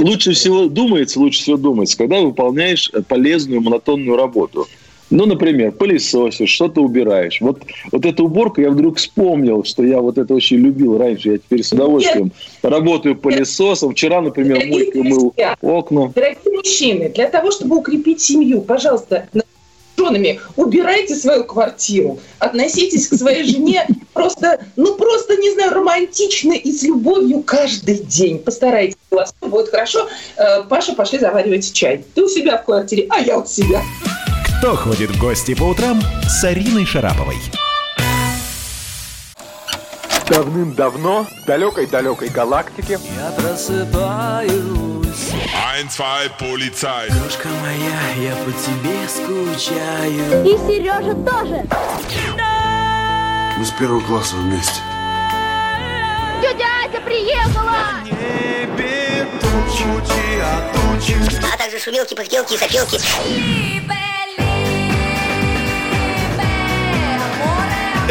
лучше 0.00 0.32
всего 0.32 0.66
думается, 0.66 1.20
лучше 1.20 1.42
всего 1.42 1.56
думается, 1.56 1.96
когда 1.96 2.20
выполняешь 2.20 2.90
полезную 3.08 3.60
монотонную 3.60 4.16
работу. 4.16 4.66
Ну, 5.12 5.26
например, 5.26 5.72
пылесосишь, 5.72 6.48
что-то 6.48 6.80
убираешь. 6.80 7.40
Вот, 7.42 7.60
вот 7.92 8.06
эта 8.06 8.22
уборка, 8.22 8.62
я 8.62 8.70
вдруг 8.70 8.96
вспомнил, 8.96 9.62
что 9.62 9.84
я 9.84 10.00
вот 10.00 10.16
это 10.16 10.32
очень 10.32 10.56
любил 10.56 10.96
раньше. 10.96 11.32
Я 11.32 11.36
теперь 11.36 11.62
с 11.62 11.70
удовольствием 11.70 12.32
Нет. 12.62 12.72
работаю 12.72 13.16
пылесосом. 13.16 13.92
Вчера, 13.92 14.22
например, 14.22 14.56
Дорогие 14.56 14.72
мойкой 14.72 15.02
мыл 15.02 15.34
окна. 15.60 16.12
Дорогие 16.14 16.56
мужчины, 16.56 17.08
для 17.10 17.28
того, 17.28 17.50
чтобы 17.50 17.76
укрепить 17.76 18.22
семью, 18.22 18.62
пожалуйста, 18.62 19.28
женами, 19.98 20.40
убирайте 20.56 21.14
свою 21.14 21.44
квартиру, 21.44 22.18
относитесь 22.38 23.08
к 23.08 23.14
своей 23.14 23.44
жене 23.44 23.86
просто, 24.14 24.64
ну 24.76 24.94
просто, 24.94 25.36
не 25.36 25.50
знаю, 25.50 25.72
романтично 25.72 26.52
и 26.52 26.72
с 26.72 26.82
любовью 26.82 27.42
каждый 27.42 27.98
день. 27.98 28.38
Постарайтесь, 28.38 28.96
у 29.10 29.16
вас 29.16 29.34
будет 29.42 29.68
хорошо. 29.68 30.08
Э, 30.36 30.62
Паша, 30.68 30.94
пошли 30.94 31.18
заваривать 31.18 31.72
чай. 31.72 32.04
Ты 32.14 32.24
у 32.24 32.28
себя 32.28 32.56
в 32.56 32.64
квартире, 32.64 33.06
а 33.10 33.20
я 33.20 33.38
у 33.38 33.44
себя. 33.46 33.82
Кто 34.62 34.76
ходит 34.76 35.10
в 35.10 35.18
гости 35.18 35.54
по 35.54 35.64
утрам? 35.64 36.00
с 36.28 36.44
Ариной 36.44 36.86
Шараповой? 36.86 37.34
Давным-давно 40.28 41.24
в 41.24 41.46
далекой-далекой 41.46 42.28
галактике 42.28 43.00
Я 43.16 43.32
просыпаюсь. 43.32 44.52
Ein, 45.74 45.88
zwei, 45.88 46.30
полицай 46.38 47.08
Крошка 47.08 47.48
моя, 47.48 48.30
я 48.30 48.36
по 48.36 48.52
тебе 48.52 49.08
скучаю. 49.08 50.44
И 50.44 50.56
Сережа 50.58 51.14
тоже. 51.14 51.66
Мы 53.58 53.64
с 53.64 53.70
первого 53.72 54.00
класса 54.02 54.36
вместе. 54.36 54.80
Тетя 56.40 56.68
Ася 56.88 57.00
приехала! 57.00 58.04
Небе 58.04 59.26
тучи, 59.40 60.38
а 60.40 60.72
тучи. 60.72 61.16
А 61.52 61.58
также 61.58 61.80
шумелки, 61.80 62.14
пыхтелки 62.14 62.54
и 62.54 62.56
сопелки 62.56 63.00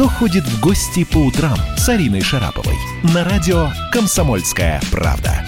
Кто 0.00 0.08
ходит 0.08 0.44
в 0.44 0.62
гости 0.62 1.04
по 1.04 1.18
утрам 1.18 1.58
с 1.76 1.86
Ариной 1.90 2.22
Шараповой? 2.22 2.72
На 3.12 3.22
радио 3.22 3.68
«Комсомольская 3.92 4.80
правда». 4.90 5.44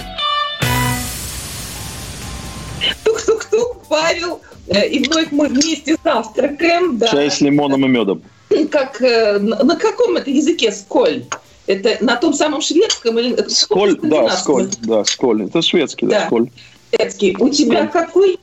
Тук-тук-тук, 3.03 3.87
Павел. 3.89 4.43
Э, 4.69 4.87
и 4.87 5.03
вновь 5.09 5.29
мы 5.31 5.49
вместе 5.49 5.97
завтракаем. 6.05 6.99
Да. 6.99 7.09
Чай 7.09 7.31
с 7.31 7.41
лимоном 7.41 7.87
и 7.87 7.89
медом. 7.89 8.23
Как, 8.71 9.01
э, 9.01 9.39
на 9.39 9.75
каком 9.77 10.19
это 10.19 10.29
языке 10.29 10.71
сколь? 10.71 11.25
Это 11.67 11.97
на 12.05 12.17
том 12.17 12.35
самом 12.35 12.61
шведском 12.61 13.19
или 13.19 13.35
сколь? 13.49 13.99
Да, 14.03 14.29
сколь, 14.37 14.69
да, 14.83 15.03
сколь. 15.07 15.47
Это 15.47 15.63
шведский, 15.63 16.05
да, 16.05 16.21
да 16.21 16.27
сколь. 16.27 16.51
Шведский. 16.95 17.37
У 17.39 17.49
тебя 17.49 17.89
сколь. 17.89 18.03
какой? 18.03 18.39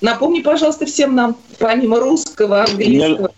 Напомни, 0.00 0.40
пожалуйста, 0.40 0.86
всем 0.86 1.14
нам, 1.14 1.36
помимо 1.60 2.00
русского, 2.00 2.64
английского. 2.64 3.30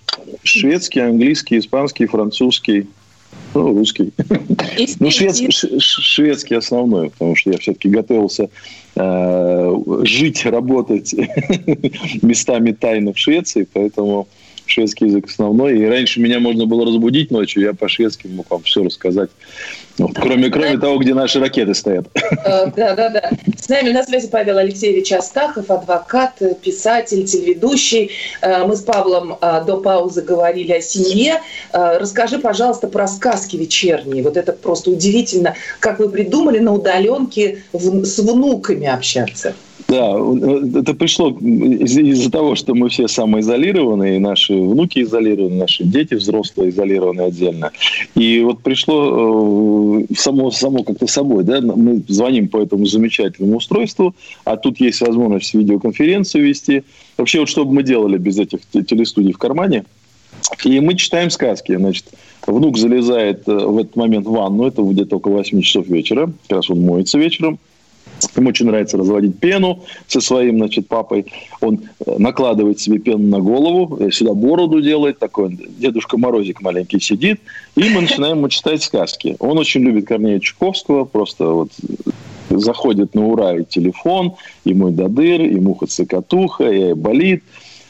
Шведский, 0.48 1.00
английский, 1.00 1.58
испанский, 1.58 2.06
французский, 2.06 2.86
ну, 3.54 3.74
русский. 3.74 4.12
Ну, 5.00 5.10
шведский, 5.10 5.50
шведский 5.80 6.54
основной, 6.54 7.10
потому 7.10 7.36
что 7.36 7.50
я 7.50 7.58
все-таки 7.58 7.88
готовился 7.88 8.48
э, 8.94 9.74
жить, 10.04 10.44
работать 10.46 11.14
местами 12.22 12.72
тайно 12.72 13.12
в 13.12 13.18
Швеции, 13.18 13.66
поэтому 13.72 14.28
шведский 14.66 15.06
язык 15.06 15.26
основной. 15.26 15.78
И 15.78 15.84
раньше 15.84 16.20
меня 16.20 16.40
можно 16.40 16.66
было 16.66 16.86
разбудить 16.86 17.30
ночью, 17.30 17.62
я 17.62 17.74
по-шведски 17.74 18.26
мог 18.28 18.50
вам 18.50 18.62
все 18.62 18.84
рассказать. 18.84 19.30
Вот, 19.98 20.12
кроме, 20.14 20.48
кроме 20.48 20.78
того, 20.78 20.98
где 20.98 21.14
наши 21.14 21.40
ракеты 21.40 21.74
стоят. 21.74 22.06
Э, 22.44 22.70
да, 22.76 22.94
да, 22.94 23.08
да. 23.08 23.30
С 23.56 23.68
нами 23.68 23.90
на 23.90 24.04
связи 24.04 24.28
Павел 24.28 24.58
Алексеевич 24.58 25.12
Астахов, 25.12 25.70
адвокат, 25.70 26.40
писатель, 26.62 27.24
телеведущий. 27.24 28.10
Э, 28.40 28.64
мы 28.64 28.76
с 28.76 28.82
Павлом 28.82 29.36
э, 29.40 29.64
до 29.66 29.78
паузы 29.78 30.22
говорили 30.22 30.72
о 30.72 30.80
семье. 30.80 31.40
Расскажи, 31.72 32.38
пожалуйста, 32.38 32.86
про 32.88 33.08
сказки 33.08 33.56
вечерние. 33.56 34.22
Вот 34.22 34.36
это 34.36 34.52
просто 34.52 34.90
удивительно, 34.90 35.54
как 35.80 35.98
вы 35.98 36.08
придумали 36.08 36.58
на 36.58 36.74
удаленке 36.74 37.62
с 37.72 38.18
внуками 38.18 38.86
общаться. 38.86 39.54
Да, 39.88 40.18
это 40.80 40.92
пришло 40.92 41.30
из-за 41.30 42.30
того, 42.30 42.56
что 42.56 42.74
мы 42.74 42.90
все 42.90 43.08
самоизолированы, 43.08 44.18
наши 44.18 44.52
внуки 44.52 45.02
изолированы, 45.02 45.56
наши 45.56 45.84
дети 45.84 46.12
взрослые 46.12 46.70
изолированы 46.70 47.22
отдельно. 47.22 47.70
И 48.14 48.40
вот 48.40 48.60
пришло 48.60 49.87
само, 50.16 50.50
само 50.50 50.82
как-то 50.82 51.06
собой, 51.06 51.44
да, 51.44 51.60
мы 51.60 52.02
звоним 52.08 52.48
по 52.48 52.62
этому 52.62 52.86
замечательному 52.86 53.56
устройству, 53.56 54.14
а 54.44 54.56
тут 54.56 54.80
есть 54.80 55.00
возможность 55.00 55.54
видеоконференцию 55.54 56.44
вести. 56.44 56.84
Вообще, 57.16 57.40
вот 57.40 57.48
что 57.48 57.64
бы 57.64 57.72
мы 57.72 57.82
делали 57.82 58.18
без 58.18 58.38
этих 58.38 58.60
телестудий 58.86 59.32
в 59.32 59.38
кармане? 59.38 59.84
И 60.64 60.80
мы 60.80 60.94
читаем 60.94 61.30
сказки. 61.30 61.76
Значит, 61.76 62.06
внук 62.46 62.78
залезает 62.78 63.48
э, 63.48 63.52
в 63.52 63.78
этот 63.78 63.96
момент 63.96 64.26
в 64.26 64.30
ванну, 64.30 64.66
это 64.66 64.82
где-то 64.82 65.16
около 65.16 65.38
8 65.38 65.60
часов 65.62 65.88
вечера, 65.88 66.32
как 66.48 66.58
раз 66.58 66.70
он 66.70 66.80
моется 66.80 67.18
вечером, 67.18 67.58
Ему 68.36 68.50
очень 68.50 68.66
нравится 68.66 68.96
разводить 68.96 69.38
пену 69.38 69.84
со 70.06 70.20
своим, 70.20 70.58
значит, 70.58 70.88
папой. 70.88 71.26
Он 71.60 71.80
э, 72.06 72.14
накладывает 72.18 72.80
себе 72.80 72.98
пену 72.98 73.26
на 73.26 73.40
голову, 73.40 73.96
э, 74.00 74.10
сюда 74.10 74.34
бороду 74.34 74.80
делает, 74.80 75.18
такой 75.18 75.58
Дедушка 75.78 76.18
Морозик 76.18 76.60
маленький 76.60 77.00
сидит, 77.00 77.40
и 77.76 77.88
мы 77.90 78.02
начинаем 78.02 78.38
ему 78.38 78.48
читать 78.48 78.82
сказки. 78.82 79.36
Он 79.38 79.58
очень 79.58 79.82
любит 79.82 80.06
Корнея 80.06 80.40
Чуковского, 80.40 81.04
просто 81.04 81.46
вот 81.46 81.70
заходит 82.50 83.14
на 83.14 83.26
ура 83.26 83.56
и 83.56 83.64
телефон, 83.64 84.34
и 84.64 84.74
мой 84.74 84.92
додыр, 84.92 85.42
и 85.42 85.56
муха-цикатуха, 85.60 86.70
и 86.70 86.94
болит. 86.94 87.42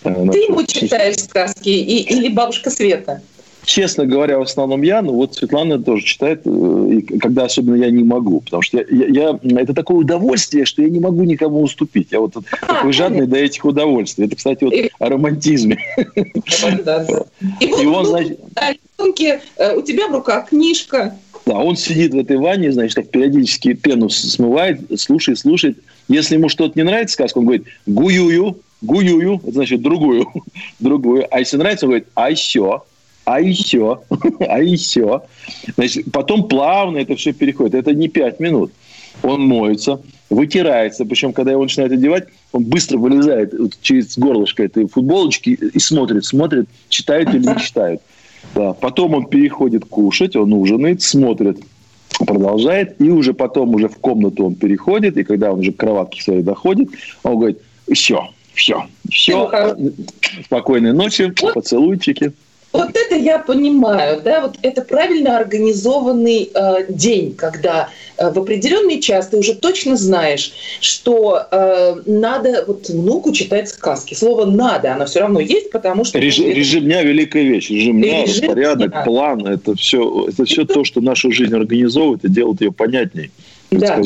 Ты 0.02 0.10
ему 0.10 0.64
читаешь 0.64 1.16
сказки 1.16 1.68
и, 1.68 2.02
или 2.02 2.28
бабушка 2.28 2.70
Света? 2.70 3.22
Честно 3.68 4.06
говоря, 4.06 4.38
в 4.38 4.42
основном 4.42 4.82
я, 4.82 5.02
но 5.02 5.12
вот 5.12 5.34
Светлана 5.34 5.78
тоже 5.78 6.02
читает, 6.02 6.40
э, 6.46 6.88
и 6.90 7.18
когда 7.18 7.44
особенно 7.44 7.74
я 7.74 7.90
не 7.90 8.02
могу, 8.02 8.40
потому 8.40 8.62
что 8.62 8.78
я, 8.78 8.84
я, 8.88 9.38
я, 9.42 9.60
это 9.60 9.74
такое 9.74 9.98
удовольствие, 9.98 10.64
что 10.64 10.80
я 10.80 10.88
не 10.88 11.00
могу 11.00 11.22
никому 11.24 11.62
уступить. 11.62 12.08
Я 12.10 12.20
вот 12.20 12.34
такой 12.66 12.92
жадный 12.92 13.26
до 13.26 13.36
этих 13.36 13.64
удовольствий. 13.64 14.24
Это, 14.24 14.36
кстати, 14.36 14.64
вот 14.64 14.72
о 14.98 15.08
романтизме. 15.10 15.78
И 17.60 17.86
он, 17.86 18.06
значит... 18.06 18.40
Э, 19.58 19.76
у 19.76 19.82
тебя 19.82 20.08
в 20.08 20.12
руках 20.12 20.48
книжка. 20.48 21.14
Да, 21.44 21.58
он 21.58 21.76
сидит 21.76 22.14
в 22.14 22.18
этой 22.18 22.38
ванне, 22.38 22.72
значит, 22.72 22.96
так 22.96 23.10
периодически 23.10 23.74
пену 23.74 24.08
смывает, 24.08 24.80
слушает, 24.98 25.38
слушает. 25.38 25.78
Если 26.08 26.36
ему 26.36 26.48
что-то 26.48 26.78
не 26.78 26.84
нравится, 26.84 27.14
сказка, 27.14 27.38
он 27.38 27.44
говорит 27.44 27.66
«гуюю», 27.86 28.58
«гуюю», 28.80 29.40
это 29.42 29.52
значит 29.52 29.82
другую, 29.82 30.26
другую. 30.80 31.26
А 31.30 31.38
если 31.38 31.58
нравится, 31.58 31.84
он 31.84 31.90
говорит 31.90 32.08
«а 32.14 32.30
еще», 32.30 32.82
а 33.28 33.40
еще, 33.40 34.00
а 34.40 34.60
еще. 34.62 35.20
Значит, 35.76 36.06
потом 36.12 36.48
плавно 36.48 36.96
это 36.96 37.14
все 37.14 37.34
переходит. 37.34 37.74
Это 37.74 37.92
не 37.92 38.08
пять 38.08 38.40
минут. 38.40 38.72
Он 39.22 39.42
моется, 39.42 40.00
вытирается. 40.30 41.04
Причем, 41.04 41.34
когда 41.34 41.52
его 41.52 41.62
начинают 41.62 41.92
одевать, 41.92 42.28
он 42.52 42.64
быстро 42.64 42.96
вылезает 42.96 43.52
через 43.82 44.16
горлышко 44.16 44.62
этой 44.62 44.88
футболочки 44.88 45.50
и 45.50 45.78
смотрит, 45.78 46.24
смотрит, 46.24 46.68
читает 46.88 47.34
или 47.34 47.46
не 47.46 47.60
читает. 47.60 48.00
Да. 48.54 48.72
Потом 48.72 49.12
он 49.12 49.26
переходит 49.26 49.84
кушать, 49.84 50.34
он 50.34 50.54
ужинает, 50.54 51.02
смотрит, 51.02 51.58
продолжает, 52.26 52.98
и 52.98 53.10
уже 53.10 53.34
потом 53.34 53.74
уже 53.74 53.88
в 53.88 53.98
комнату 53.98 54.46
он 54.46 54.54
переходит, 54.54 55.18
и 55.18 55.24
когда 55.24 55.52
он 55.52 55.60
уже 55.60 55.72
к 55.72 55.76
кроватке 55.76 56.22
своей 56.22 56.42
доходит, 56.42 56.88
он 57.24 57.36
говорит, 57.36 57.58
все, 57.92 58.30
все, 58.54 58.86
все, 59.10 59.76
спокойной 60.46 60.94
ночи, 60.94 61.30
поцелуйчики. 61.52 62.32
Вот 62.72 62.90
это 62.94 63.14
я 63.14 63.38
понимаю, 63.38 64.20
да, 64.22 64.42
вот 64.42 64.56
это 64.60 64.82
правильно 64.82 65.38
организованный 65.38 66.50
э, 66.52 66.84
день, 66.90 67.34
когда 67.34 67.88
э, 68.18 68.30
в 68.30 68.38
определенный 68.38 69.00
час 69.00 69.28
ты 69.28 69.38
уже 69.38 69.54
точно 69.54 69.96
знаешь, 69.96 70.52
что 70.80 71.46
э, 71.50 71.96
надо 72.04 72.64
вот 72.66 72.90
внуку 72.90 73.32
читать 73.32 73.70
сказки. 73.70 74.12
Слово 74.12 74.44
«надо», 74.44 74.92
оно 74.92 75.06
все 75.06 75.20
равно 75.20 75.40
есть, 75.40 75.70
потому 75.70 76.04
что... 76.04 76.18
Режим, 76.18 76.46
это... 76.46 76.56
режим 76.56 76.84
дня– 76.84 77.02
великая 77.04 77.44
вещь. 77.44 77.70
Режим 77.70 78.02
дня, 78.02 78.24
режим 78.24 78.48
порядок, 78.48 78.90
дня. 78.90 79.02
план– 79.02 79.46
это 79.48 79.74
все, 79.74 80.26
это 80.28 80.44
все 80.44 80.66
то, 80.66 80.84
что 80.84 81.00
нашу 81.00 81.32
жизнь 81.32 81.54
организовывает 81.56 82.24
и 82.24 82.28
делает 82.28 82.60
ее 82.60 82.72
понятней. 82.72 83.30
Да, 83.70 83.98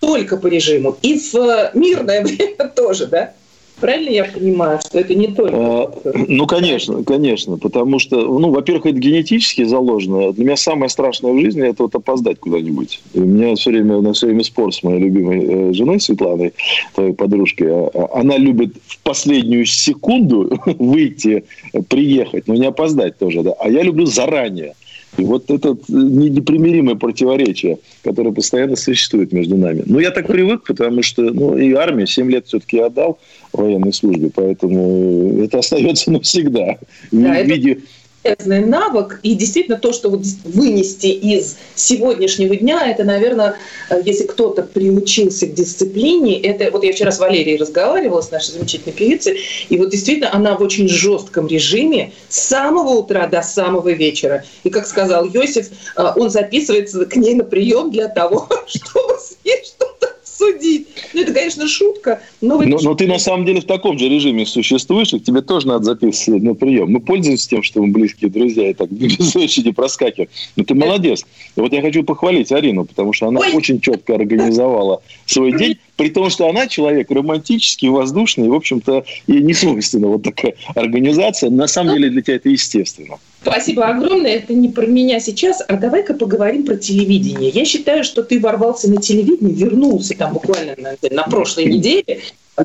только 0.00 0.36
по 0.36 0.46
режиму. 0.46 0.96
И 1.02 1.18
в 1.18 1.34
э, 1.34 1.70
мирное 1.74 2.22
время 2.24 2.68
тоже, 2.74 3.06
да? 3.06 3.32
Правильно 3.80 4.08
я 4.08 4.24
понимаю, 4.24 4.80
что 4.80 4.98
это 4.98 5.14
не 5.14 5.28
только... 5.28 5.54
А, 5.54 5.92
ну, 6.28 6.46
конечно, 6.46 7.04
конечно, 7.04 7.58
потому 7.58 7.98
что, 7.98 8.16
ну, 8.16 8.50
во-первых, 8.50 8.86
это 8.86 8.98
генетически 8.98 9.64
заложено. 9.64 10.32
Для 10.32 10.44
меня 10.44 10.56
самое 10.56 10.88
страшное 10.88 11.32
в 11.32 11.40
жизни– 11.40 11.68
это 11.68 11.82
вот 11.82 11.94
опоздать 11.94 12.40
куда-нибудь. 12.40 13.02
И 13.12 13.20
у 13.20 13.26
меня 13.26 13.54
все 13.54 13.70
время, 13.70 13.98
у 13.98 14.02
нас 14.02 14.16
все 14.16 14.28
время 14.28 14.44
спор 14.44 14.72
с 14.72 14.82
моей 14.82 15.00
любимой 15.00 15.44
э, 15.44 15.72
женой 15.74 16.00
Светланой, 16.00 16.54
твоей 16.94 17.12
подружкой. 17.12 17.68
А, 17.70 17.90
а, 17.92 18.20
она 18.20 18.38
любит 18.38 18.76
в 18.86 18.98
последнюю 19.00 19.66
секунду 19.66 20.58
выйти, 20.64 21.44
приехать, 21.88 22.48
но 22.48 22.54
не 22.54 22.66
опоздать 22.66 23.18
тоже, 23.18 23.42
да. 23.42 23.52
А 23.60 23.68
я 23.68 23.82
люблю 23.82 24.06
заранее. 24.06 24.74
И 25.18 25.24
вот 25.24 25.50
это 25.50 25.76
непримиримое 25.88 26.94
противоречие, 26.94 27.78
которое 28.02 28.32
постоянно 28.32 28.76
существует 28.76 29.32
между 29.32 29.56
нами. 29.56 29.82
Ну, 29.86 29.98
я 29.98 30.10
так 30.10 30.26
привык, 30.26 30.64
потому 30.66 31.02
что 31.02 31.22
ну, 31.22 31.56
и 31.56 31.72
армия 31.72 32.06
7 32.06 32.30
лет 32.30 32.46
все-таки 32.46 32.78
отдал 32.78 33.18
военной 33.52 33.92
службе, 33.92 34.30
поэтому 34.34 35.42
это 35.42 35.58
остается 35.58 36.10
навсегда. 36.12 36.76
Да, 37.10 37.42
в 37.42 37.46
виде... 37.46 37.78
полезный 38.26 38.64
навык. 38.64 39.20
И 39.22 39.34
действительно 39.34 39.78
то, 39.78 39.92
что 39.92 40.10
вот 40.10 40.22
вынести 40.44 41.06
из 41.06 41.56
сегодняшнего 41.74 42.56
дня, 42.56 42.88
это, 42.88 43.04
наверное, 43.04 43.56
э, 43.90 44.00
если 44.04 44.24
кто-то 44.24 44.62
приучился 44.62 45.46
к 45.46 45.54
дисциплине, 45.54 46.40
это 46.40 46.70
вот 46.70 46.84
я 46.84 46.92
вчера 46.92 47.12
с 47.12 47.18
Валерией 47.18 47.58
разговаривала, 47.58 48.20
с 48.20 48.30
нашей 48.30 48.52
замечательной 48.52 48.94
певицей, 48.94 49.40
и 49.68 49.78
вот 49.78 49.90
действительно 49.90 50.34
она 50.34 50.56
в 50.56 50.62
очень 50.62 50.88
жестком 50.88 51.46
режиме 51.46 52.12
с 52.28 52.40
самого 52.40 52.90
утра 52.90 53.26
до 53.26 53.42
самого 53.42 53.90
вечера. 53.90 54.44
И 54.64 54.70
как 54.70 54.86
сказал 54.86 55.24
Йосиф, 55.26 55.68
э, 55.96 56.12
он 56.16 56.30
записывается 56.30 57.04
к 57.06 57.16
ней 57.16 57.34
на 57.34 57.44
прием 57.44 57.90
для 57.90 58.08
того, 58.08 58.48
чтобы 58.66 59.18
с 59.18 59.36
ней 59.44 59.62
что-то 59.64 60.14
судить. 60.24 60.88
Ну, 61.12 61.22
это, 61.22 61.32
конечно, 61.32 61.68
шутка. 61.68 62.20
Но, 62.40 62.60
но, 62.62 62.78
но 62.80 62.94
ты 62.94 63.06
на 63.06 63.18
самом 63.18 63.46
деле 63.46 63.60
в 63.60 63.64
таком 63.64 63.98
же 63.98 64.08
режиме 64.08 64.46
существуешь, 64.46 65.12
и 65.12 65.20
тебе 65.20 65.42
тоже 65.42 65.68
надо 65.68 65.84
записывать 65.84 66.42
на 66.42 66.54
прием. 66.54 66.90
Мы 66.90 67.00
пользуемся 67.00 67.48
тем, 67.48 67.62
что 67.62 67.82
мы 67.82 67.88
близкие 67.88 68.30
друзья, 68.30 68.70
и 68.70 68.74
так 68.74 68.90
без 68.90 69.34
очереди 69.36 69.72
проскакиваем. 69.72 70.30
Но 70.56 70.64
ты 70.64 70.74
молодец. 70.74 71.24
И 71.56 71.60
вот 71.60 71.72
я 71.72 71.82
хочу 71.82 72.02
похвалить 72.02 72.52
Арину, 72.52 72.84
потому 72.84 73.12
что 73.12 73.28
она 73.28 73.40
Ой. 73.40 73.52
очень 73.52 73.80
четко 73.80 74.14
организовала 74.14 75.02
свой 75.26 75.56
день, 75.56 75.78
при 75.96 76.10
том, 76.10 76.30
что 76.30 76.48
она 76.48 76.66
человек 76.66 77.10
романтический, 77.10 77.88
воздушный, 77.88 78.46
и, 78.46 78.50
в 78.50 78.54
общем-то, 78.54 79.04
ей 79.26 79.42
не 79.42 79.54
свойственна 79.54 80.08
вот 80.08 80.22
такая 80.22 80.54
организация. 80.74 81.50
На 81.50 81.66
самом 81.66 81.94
деле 81.94 82.10
для 82.10 82.22
тебя 82.22 82.36
это 82.36 82.48
естественно. 82.48 83.18
Спасибо 83.50 83.88
огромное. 83.88 84.36
Это 84.36 84.52
не 84.52 84.68
про 84.68 84.86
меня 84.86 85.20
сейчас, 85.20 85.62
а 85.66 85.76
давай-ка 85.76 86.14
поговорим 86.14 86.64
про 86.64 86.76
телевидение. 86.76 87.50
Я 87.50 87.64
считаю, 87.64 88.04
что 88.04 88.22
ты 88.22 88.40
ворвался 88.40 88.90
на 88.90 89.00
телевидение, 89.00 89.54
вернулся 89.54 90.16
там 90.16 90.32
буквально 90.32 90.74
на, 90.76 90.96
на 91.10 91.22
прошлой 91.24 91.66
неделе, 91.66 92.20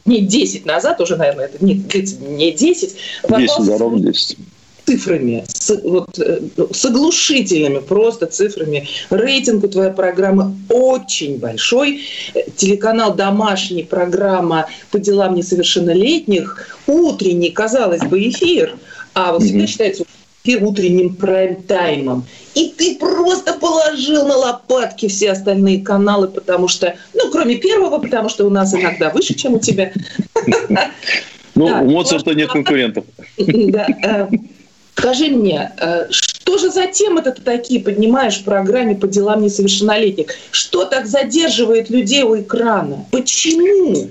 дней 0.05 0.21
10 0.21 0.65
назад, 0.65 1.01
уже, 1.01 1.17
наверное, 1.17 1.45
это 1.45 1.63
не 1.63 1.81
30, 1.81 2.21
не 2.21 2.51
10. 2.51 2.95
10, 3.29 3.65
да, 3.65 3.77
ровно 3.77 4.11
10 4.11 4.37
цифрами, 4.85 5.43
с, 5.47 5.69
вот, 5.83 6.17
э, 6.19 6.41
с 6.73 6.85
оглушительными 6.85 7.79
просто 7.79 8.25
цифрами. 8.25 8.87
Рейтинг 9.09 9.63
у 9.63 9.67
твоей 9.67 9.91
программы 9.91 10.55
очень 10.69 11.37
большой. 11.37 12.01
Телеканал 12.57 13.13
«Домашний», 13.13 13.83
программа 13.83 14.67
«По 14.89 14.99
делам 14.99 15.35
несовершеннолетних», 15.35 16.79
утренний, 16.87 17.51
казалось 17.51 18.01
бы, 18.01 18.27
эфир, 18.27 18.75
а 19.13 19.33
вот 19.33 19.43
всегда 19.43 19.67
считается 19.67 20.03
утренним 20.45 21.15
прайм-таймом. 21.15 22.25
И 22.55 22.73
ты 22.77 22.97
просто 22.97 23.53
положил 23.53 24.27
на 24.27 24.35
лопатки 24.35 25.07
все 25.07 25.31
остальные 25.31 25.81
каналы, 25.81 26.27
потому 26.27 26.67
что, 26.67 26.95
ну, 27.13 27.31
кроме 27.31 27.55
первого, 27.55 27.99
потому 27.99 28.29
что 28.29 28.45
у 28.45 28.49
нас 28.49 28.73
иногда 28.73 29.09
выше, 29.09 29.33
чем 29.35 29.53
у 29.53 29.59
тебя. 29.59 29.91
Ну, 31.53 31.65
у 31.65 31.89
Моцарта 31.91 32.33
нет 32.33 32.49
конкурентов. 32.49 33.05
Да. 33.37 33.87
Э, 34.03 34.27
скажи 34.95 35.27
мне, 35.27 35.71
э, 35.77 36.07
что 36.09 36.57
же 36.57 36.71
за 36.71 36.87
темы 36.87 37.21
ты 37.21 37.31
такие 37.33 37.81
поднимаешь 37.81 38.39
в 38.39 38.43
программе 38.43 38.95
по 38.95 39.07
делам 39.07 39.41
несовершеннолетних? 39.43 40.27
Что 40.51 40.85
так 40.85 41.07
задерживает 41.07 41.89
людей 41.89 42.23
у 42.23 42.39
экрана? 42.39 43.05
Почему? 43.11 44.09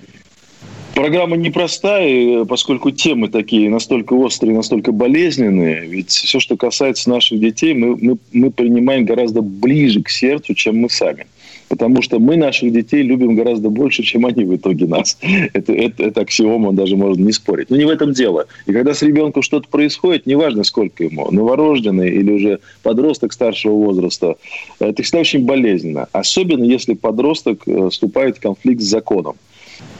Программа 0.95 1.37
непростая, 1.37 2.45
поскольку 2.45 2.91
темы 2.91 3.29
такие 3.29 3.71
настолько 3.71 4.15
острые, 4.15 4.55
настолько 4.55 4.93
болезненные. 4.93 5.87
Ведь 5.87 6.11
все, 6.11 6.41
что 6.41 6.57
касается 6.57 7.09
наших 7.09 7.41
детей, 7.41 7.75
мы, 7.75 7.97
мы, 7.97 8.19
мы 8.33 8.51
принимаем 8.51 9.05
гораздо 9.05 9.41
ближе 9.41 10.03
к 10.03 10.11
сердцу, 10.11 10.55
чем 10.55 10.79
мы 10.79 10.91
сами. 10.91 11.27
Потому 11.69 12.03
что 12.03 12.19
мы 12.19 12.37
наших 12.37 12.73
детей 12.73 13.03
любим 13.03 13.37
гораздо 13.37 13.71
больше, 13.71 14.03
чем 14.03 14.27
они 14.27 14.45
в 14.45 14.57
итоге 14.57 14.87
нас. 14.87 15.17
Это, 15.53 15.73
это, 15.73 16.03
это 16.03 16.21
аксиома, 16.23 16.73
даже 16.73 16.97
можно 16.97 17.23
не 17.23 17.33
спорить. 17.33 17.71
Но 17.71 17.77
не 17.77 17.85
в 17.85 17.91
этом 17.91 18.13
дело. 18.13 18.47
И 18.67 18.73
когда 18.73 18.93
с 18.93 19.03
ребенком 19.03 19.43
что-то 19.43 19.69
происходит, 19.69 20.27
неважно, 20.27 20.65
сколько 20.65 21.05
ему, 21.05 21.31
новорожденный 21.31 22.09
или 22.09 22.33
уже 22.33 22.59
подросток 22.83 23.33
старшего 23.33 23.75
возраста, 23.75 24.35
это 24.81 25.03
всегда 25.05 25.21
очень 25.21 25.45
болезненно. 25.45 26.09
Особенно, 26.11 26.65
если 26.65 26.95
подросток 26.95 27.63
э, 27.67 27.89
вступает 27.91 28.39
в 28.39 28.41
конфликт 28.41 28.81
с 28.81 28.87
законом. 28.87 29.37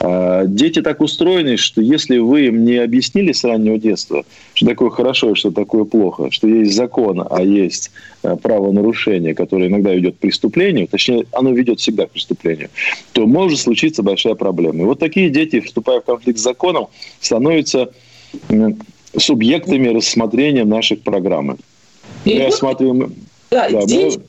А, 0.03 0.45
дети 0.45 0.81
так 0.81 0.99
устроены, 0.99 1.57
что 1.57 1.79
если 1.79 2.17
вы 2.17 2.47
им 2.47 2.65
не 2.65 2.77
объяснили 2.77 3.33
с 3.33 3.43
раннего 3.43 3.77
детства, 3.77 4.25
что 4.55 4.65
такое 4.65 4.89
хорошо 4.89 5.31
и 5.31 5.35
что 5.35 5.51
такое 5.51 5.83
плохо, 5.83 6.31
что 6.31 6.47
есть 6.47 6.73
закон, 6.73 7.23
а 7.29 7.43
есть 7.43 7.91
э, 8.23 8.35
правонарушение, 8.35 9.35
которое 9.35 9.67
иногда 9.67 9.93
ведет 9.93 10.15
к 10.15 10.17
преступлению, 10.17 10.87
точнее, 10.87 11.25
оно 11.33 11.51
ведет 11.51 11.79
всегда 11.79 12.07
к 12.07 12.11
преступлению, 12.11 12.69
то 13.11 13.27
может 13.27 13.59
случиться 13.59 14.01
большая 14.01 14.33
проблема. 14.33 14.81
И 14.81 14.85
вот 14.85 14.97
такие 14.97 15.29
дети, 15.29 15.59
вступая 15.59 16.01
в 16.01 16.05
конфликт 16.05 16.39
с 16.39 16.43
законом, 16.43 16.87
становятся 17.19 17.91
субъектами 19.15 19.89
рассмотрения 19.89 20.65
наших 20.65 21.01
программ. 21.01 21.59
Мы 22.25 22.43
рассматриваем... 22.43 23.13
Да, 23.51 23.69
да, 23.69 23.81
здесь... 23.81 24.17
мы 24.17 24.23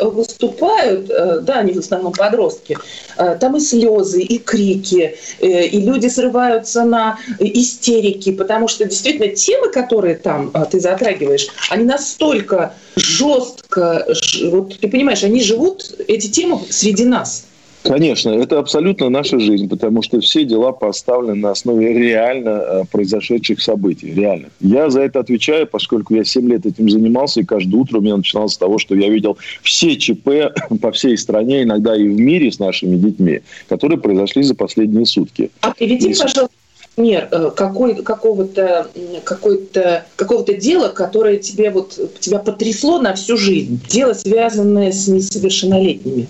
выступают, 0.00 1.10
э, 1.10 1.40
да, 1.40 1.58
они 1.58 1.72
в 1.72 1.78
основном 1.78 2.12
подростки, 2.12 2.76
э, 3.16 3.36
там 3.40 3.56
и 3.56 3.60
слезы, 3.60 4.22
и 4.22 4.38
крики, 4.38 5.16
э, 5.40 5.66
и 5.66 5.80
люди 5.80 6.08
срываются 6.08 6.84
на 6.84 7.18
истерики, 7.38 8.32
потому 8.32 8.68
что 8.68 8.84
действительно 8.84 9.28
темы, 9.28 9.70
которые 9.70 10.16
там 10.16 10.52
ты 10.70 10.80
затрагиваешь, 10.80 11.48
они 11.70 11.84
настолько 11.84 12.74
жестко, 12.96 14.06
вот 14.44 14.78
ты 14.78 14.88
понимаешь, 14.88 15.22
они 15.22 15.42
живут, 15.42 15.94
эти 16.08 16.28
темы 16.28 16.60
среди 16.70 17.04
нас. 17.04 17.44
Конечно, 17.88 18.30
это 18.30 18.58
абсолютно 18.58 19.08
наша 19.08 19.38
жизнь, 19.38 19.66
потому 19.66 20.02
что 20.02 20.20
все 20.20 20.44
дела 20.44 20.72
поставлены 20.72 21.36
на 21.36 21.52
основе 21.52 21.94
реально 21.94 22.50
э, 22.50 22.84
произошедших 22.92 23.62
событий, 23.62 24.12
реально. 24.12 24.50
Я 24.60 24.90
за 24.90 25.00
это 25.00 25.20
отвечаю, 25.20 25.66
поскольку 25.66 26.14
я 26.14 26.22
7 26.22 26.50
лет 26.50 26.66
этим 26.66 26.90
занимался, 26.90 27.40
и 27.40 27.44
каждое 27.44 27.76
утро 27.76 27.98
у 27.98 28.00
меня 28.02 28.18
начиналось 28.18 28.52
с 28.52 28.58
того, 28.58 28.76
что 28.76 28.94
я 28.94 29.08
видел 29.08 29.38
все 29.62 29.96
ЧП 29.96 30.28
по 30.82 30.92
всей 30.92 31.16
стране, 31.16 31.62
иногда 31.62 31.96
и 31.96 32.06
в 32.06 32.20
мире 32.20 32.52
с 32.52 32.58
нашими 32.58 32.96
детьми, 32.96 33.40
которые 33.70 33.98
произошли 33.98 34.42
за 34.42 34.54
последние 34.54 35.06
сутки. 35.06 35.50
А 35.62 35.70
приведи, 35.70 36.08
пожалуйста, 36.08 36.48
пример 36.94 37.28
э, 37.30 37.50
какой, 37.56 38.02
какого-то, 38.02 38.88
какой-то, 39.24 40.04
какого-то 40.16 40.52
дела, 40.52 40.88
которое 40.88 41.38
тебе 41.38 41.70
вот, 41.70 41.98
тебя 42.20 42.38
потрясло 42.38 43.00
на 43.00 43.14
всю 43.14 43.38
жизнь. 43.38 43.80
Дело, 43.88 44.12
связанное 44.12 44.92
с 44.92 45.08
несовершеннолетними. 45.08 46.26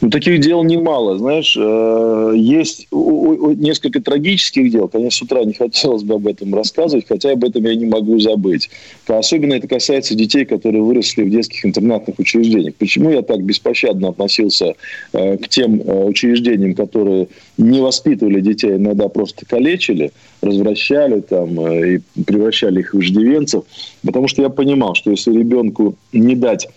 Ну, 0.00 0.10
таких 0.10 0.40
дел 0.40 0.62
немало, 0.62 1.18
знаешь. 1.18 1.56
Э, 1.58 2.32
есть 2.36 2.88
несколько 2.90 4.00
трагических 4.00 4.70
дел. 4.70 4.88
Конечно, 4.88 5.18
с 5.18 5.22
утра 5.22 5.44
не 5.44 5.52
хотелось 5.52 6.02
бы 6.02 6.14
об 6.14 6.26
этом 6.26 6.54
рассказывать, 6.54 7.06
хотя 7.08 7.32
об 7.32 7.44
этом 7.44 7.64
я 7.64 7.74
не 7.74 7.86
могу 7.86 8.18
забыть. 8.18 8.70
Особенно 9.06 9.54
это 9.54 9.68
касается 9.68 10.14
детей, 10.14 10.44
которые 10.44 10.82
выросли 10.82 11.22
в 11.22 11.30
детских 11.30 11.64
интернатных 11.64 12.18
учреждениях. 12.18 12.74
Почему 12.74 13.10
я 13.10 13.22
так 13.22 13.42
беспощадно 13.42 14.08
относился 14.08 14.74
э, 15.12 15.36
к 15.36 15.48
тем 15.48 15.80
э, 15.80 16.04
учреждениям, 16.04 16.74
которые 16.74 17.28
не 17.58 17.80
воспитывали 17.80 18.40
детей, 18.40 18.76
иногда 18.76 19.08
просто 19.08 19.46
калечили, 19.46 20.12
развращали 20.42 21.20
там, 21.20 21.60
и 21.60 22.00
превращали 22.24 22.80
их 22.80 22.94
в 22.94 23.00
иждивенцев? 23.00 23.64
Потому 24.04 24.28
что 24.28 24.42
я 24.42 24.48
понимал, 24.48 24.94
что 24.94 25.10
если 25.10 25.32
ребенку 25.32 25.96
не 26.12 26.36
дать 26.36 26.68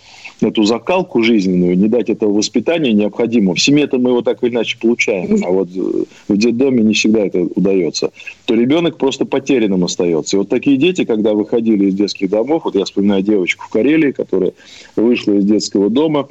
эту 0.41 0.63
закалку 0.63 1.21
жизненную, 1.21 1.77
не 1.77 1.87
дать 1.87 2.09
этого 2.09 2.31
воспитания 2.31 2.93
необходимого. 2.93 3.55
В 3.55 3.61
семье-то 3.61 3.97
мы 3.97 4.11
его 4.11 4.21
так 4.21 4.43
или 4.43 4.51
иначе 4.51 4.77
получаем, 4.79 5.43
а 5.43 5.49
вот 5.49 5.69
э, 5.75 6.03
в 6.27 6.37
детдоме 6.37 6.83
не 6.83 6.93
всегда 6.93 7.25
это 7.25 7.41
удается. 7.41 8.11
То 8.45 8.55
ребенок 8.55 8.97
просто 8.97 9.25
потерянным 9.25 9.83
остается. 9.83 10.35
И 10.35 10.39
вот 10.39 10.49
такие 10.49 10.77
дети, 10.77 11.05
когда 11.05 11.33
выходили 11.33 11.85
из 11.85 11.95
детских 11.95 12.29
домов, 12.29 12.63
вот 12.65 12.75
я 12.75 12.85
вспоминаю 12.85 13.21
девочку 13.21 13.65
в 13.65 13.69
Карелии, 13.69 14.11
которая 14.11 14.53
вышла 14.95 15.33
из 15.33 15.45
детского 15.45 15.89
дома, 15.89 16.27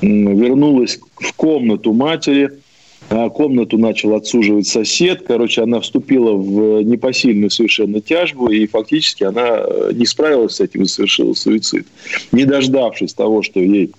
вернулась 0.00 1.00
в 1.16 1.32
комнату 1.34 1.92
матери– 1.92 2.50
комнату 3.08 3.78
начал 3.78 4.14
отсуживать 4.14 4.66
сосед. 4.66 5.22
Короче, 5.26 5.62
она 5.62 5.80
вступила 5.80 6.32
в 6.32 6.82
непосильную 6.82 7.50
совершенно 7.50 8.00
тяжбу, 8.00 8.50
и 8.50 8.66
фактически 8.66 9.24
она 9.24 9.60
э, 9.60 9.92
не 9.94 10.06
справилась 10.06 10.56
с 10.56 10.60
этим 10.60 10.82
и 10.82 10.86
совершила 10.86 11.32
суицид. 11.34 11.86
Не 12.32 12.44
дождавшись 12.44 13.14
того, 13.14 13.42
что 13.42 13.60
ей 13.60 13.92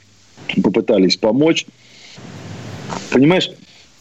попытались 0.63 1.17
помочь. 1.17 1.65
Понимаешь, 3.11 3.49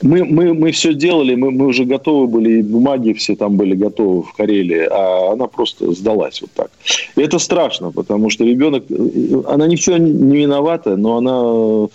мы, 0.02 0.24
мы, 0.24 0.54
мы 0.54 0.72
все 0.72 0.94
делали, 0.94 1.34
мы, 1.34 1.50
мы 1.50 1.66
уже 1.66 1.84
готовы 1.84 2.26
были, 2.28 2.58
и 2.58 2.62
бумаги 2.62 3.12
все 3.14 3.34
там 3.34 3.56
были 3.56 3.74
готовы 3.74 4.22
в 4.22 4.32
Карелии, 4.32 4.86
а 4.90 5.32
она 5.32 5.46
просто 5.48 5.92
сдалась 5.92 6.40
вот 6.40 6.50
так. 6.52 6.70
И 7.16 7.20
это 7.20 7.38
страшно, 7.38 7.90
потому 7.90 8.30
что 8.30 8.44
ребенок, 8.44 8.84
э, 8.90 9.42
она 9.48 9.66
ничего 9.66 9.96
не 9.96 10.36
виновата, 10.36 10.96
но 10.96 11.16
она 11.16 11.88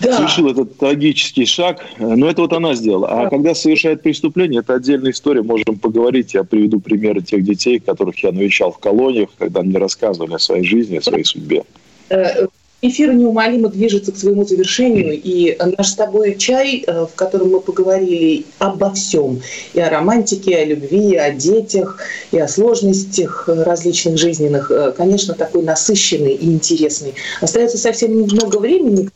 да. 0.00 0.16
совершил 0.16 0.48
этот 0.48 0.76
трагический 0.78 1.46
шаг. 1.46 1.84
Но 1.98 2.28
это 2.28 2.42
вот 2.42 2.52
она 2.52 2.74
сделала. 2.74 3.08
А 3.08 3.22
да. 3.24 3.30
когда 3.30 3.54
совершает 3.54 4.02
преступление, 4.02 4.60
это 4.60 4.74
отдельная 4.74 5.12
история. 5.12 5.42
Можем 5.42 5.78
поговорить. 5.78 6.34
Я 6.34 6.44
приведу 6.44 6.80
примеры 6.80 7.22
тех 7.22 7.42
детей, 7.42 7.78
которых 7.80 8.22
я 8.22 8.32
навещал 8.32 8.72
в 8.72 8.78
колониях, 8.78 9.30
когда 9.38 9.62
мне 9.62 9.78
рассказывали 9.78 10.34
о 10.34 10.38
своей 10.38 10.64
жизни, 10.64 10.98
о 10.98 11.02
своей 11.02 11.24
судьбе. 11.24 11.64
Э, 12.10 12.46
эфир 12.82 13.12
неумолимо 13.12 13.68
движется 13.68 14.12
к 14.12 14.16
своему 14.16 14.44
завершению, 14.44 15.20
и 15.22 15.56
наш 15.76 15.88
с 15.88 15.94
тобой 15.94 16.36
чай, 16.36 16.82
э, 16.86 17.06
в 17.06 17.14
котором 17.14 17.50
мы 17.50 17.60
поговорили 17.60 18.44
обо 18.58 18.92
всем, 18.92 19.40
и 19.74 19.80
о 19.80 19.90
романтике, 19.90 20.52
и 20.52 20.54
о 20.54 20.64
любви, 20.64 21.10
и 21.12 21.16
о 21.16 21.30
детях, 21.30 21.98
и 22.32 22.38
о 22.38 22.48
сложностях 22.48 23.48
различных 23.48 24.18
жизненных, 24.18 24.70
э, 24.70 24.92
конечно, 24.96 25.34
такой 25.34 25.62
насыщенный 25.62 26.32
и 26.32 26.46
интересный. 26.46 27.14
Остается 27.40 27.78
совсем 27.78 28.16
немного 28.16 28.58
времени, 28.58 29.10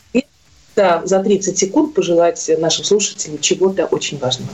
да, 0.76 1.02
за 1.04 1.20
30 1.22 1.56
секунд 1.56 1.94
пожелать 1.94 2.50
нашим 2.58 2.84
слушателям 2.84 3.38
чего-то 3.40 3.86
очень 3.86 4.18
важного. 4.18 4.50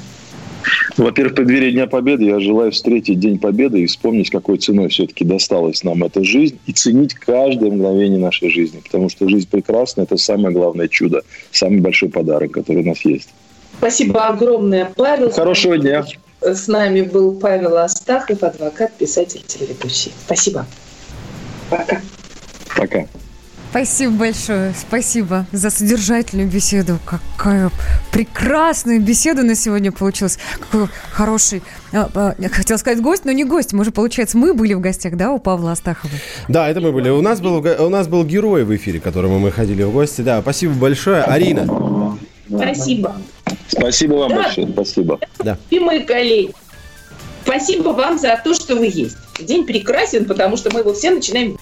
Во-первых, 0.96 1.32
в 1.32 1.36
преддверии 1.36 1.70
Дня 1.70 1.86
Победы 1.86 2.24
я 2.24 2.40
желаю 2.40 2.72
встретить 2.72 3.18
День 3.18 3.38
Победы 3.38 3.80
и 3.80 3.86
вспомнить, 3.86 4.30
какой 4.30 4.58
ценой 4.58 4.88
все-таки 4.88 5.24
досталась 5.24 5.82
нам 5.84 6.04
эта 6.04 6.22
жизнь, 6.22 6.58
и 6.66 6.72
ценить 6.72 7.14
каждое 7.14 7.70
мгновение 7.70 8.18
нашей 8.18 8.50
жизни. 8.50 8.80
Потому 8.80 9.08
что 9.08 9.28
жизнь 9.28 9.48
прекрасна– 9.50 10.02
это 10.02 10.16
самое 10.16 10.54
главное 10.54 10.88
чудо, 10.88 11.22
самый 11.52 11.80
большой 11.80 12.10
подарок, 12.10 12.52
который 12.52 12.82
у 12.82 12.88
нас 12.88 13.04
есть. 13.04 13.30
Спасибо 13.78 14.26
огромное, 14.26 14.92
Павел. 14.94 15.30
Хорошего 15.30 15.78
дня. 15.78 16.04
С 16.42 16.68
нами 16.68 17.02
был 17.02 17.38
Павел 17.38 17.78
Астахов, 17.78 18.42
адвокат, 18.42 18.92
писатель, 18.92 19.42
телеведущий. 19.46 20.12
Спасибо. 20.26 20.66
Пока. 21.70 22.00
Пока. 22.76 23.06
Спасибо 23.70 24.12
большое. 24.14 24.74
Спасибо 24.76 25.46
за 25.52 25.70
содержательную 25.70 26.48
беседу. 26.48 26.98
Какая 27.04 27.70
прекрасная 28.10 28.98
беседа 28.98 29.44
на 29.44 29.54
сегодня 29.54 29.92
получилась. 29.92 30.38
Какой 30.58 30.88
хороший, 31.12 31.62
а, 31.92 32.10
а, 32.12 32.34
я 32.38 32.48
хотела 32.48 32.78
сказать 32.78 33.00
гость, 33.00 33.24
но 33.24 33.30
не 33.30 33.44
гость. 33.44 33.72
Мы 33.72 33.84
же, 33.84 33.92
получается, 33.92 34.36
мы 34.38 34.54
были 34.54 34.74
в 34.74 34.80
гостях, 34.80 35.14
да, 35.16 35.30
у 35.30 35.38
Павла 35.38 35.70
Астахова? 35.70 36.12
Да, 36.48 36.68
это 36.68 36.80
мы 36.80 36.90
были. 36.90 37.10
У 37.10 37.22
нас 37.22 37.40
был, 37.40 37.58
у 37.58 37.88
нас 37.88 38.08
был 38.08 38.24
герой 38.24 38.64
в 38.64 38.74
эфире, 38.74 38.98
к 38.98 39.04
которому 39.04 39.38
мы 39.38 39.52
ходили 39.52 39.84
в 39.84 39.92
гости. 39.92 40.22
Да, 40.22 40.40
спасибо 40.42 40.74
большое. 40.74 41.22
Арина. 41.22 42.18
Спасибо. 42.48 43.14
Спасибо 43.68 44.14
вам 44.14 44.30
да. 44.30 44.42
большое. 44.42 44.66
Спасибо. 44.66 45.20
Да. 45.38 45.56
Любимые 45.70 46.00
коллеги, 46.00 46.52
спасибо 47.44 47.90
вам 47.90 48.18
за 48.18 48.40
то, 48.42 48.52
что 48.52 48.74
вы 48.74 48.86
есть. 48.86 49.16
День 49.38 49.64
прекрасен, 49.64 50.24
потому 50.24 50.56
что 50.56 50.74
мы 50.74 50.80
его 50.80 50.92
все 50.92 51.12
начинаем 51.12 51.56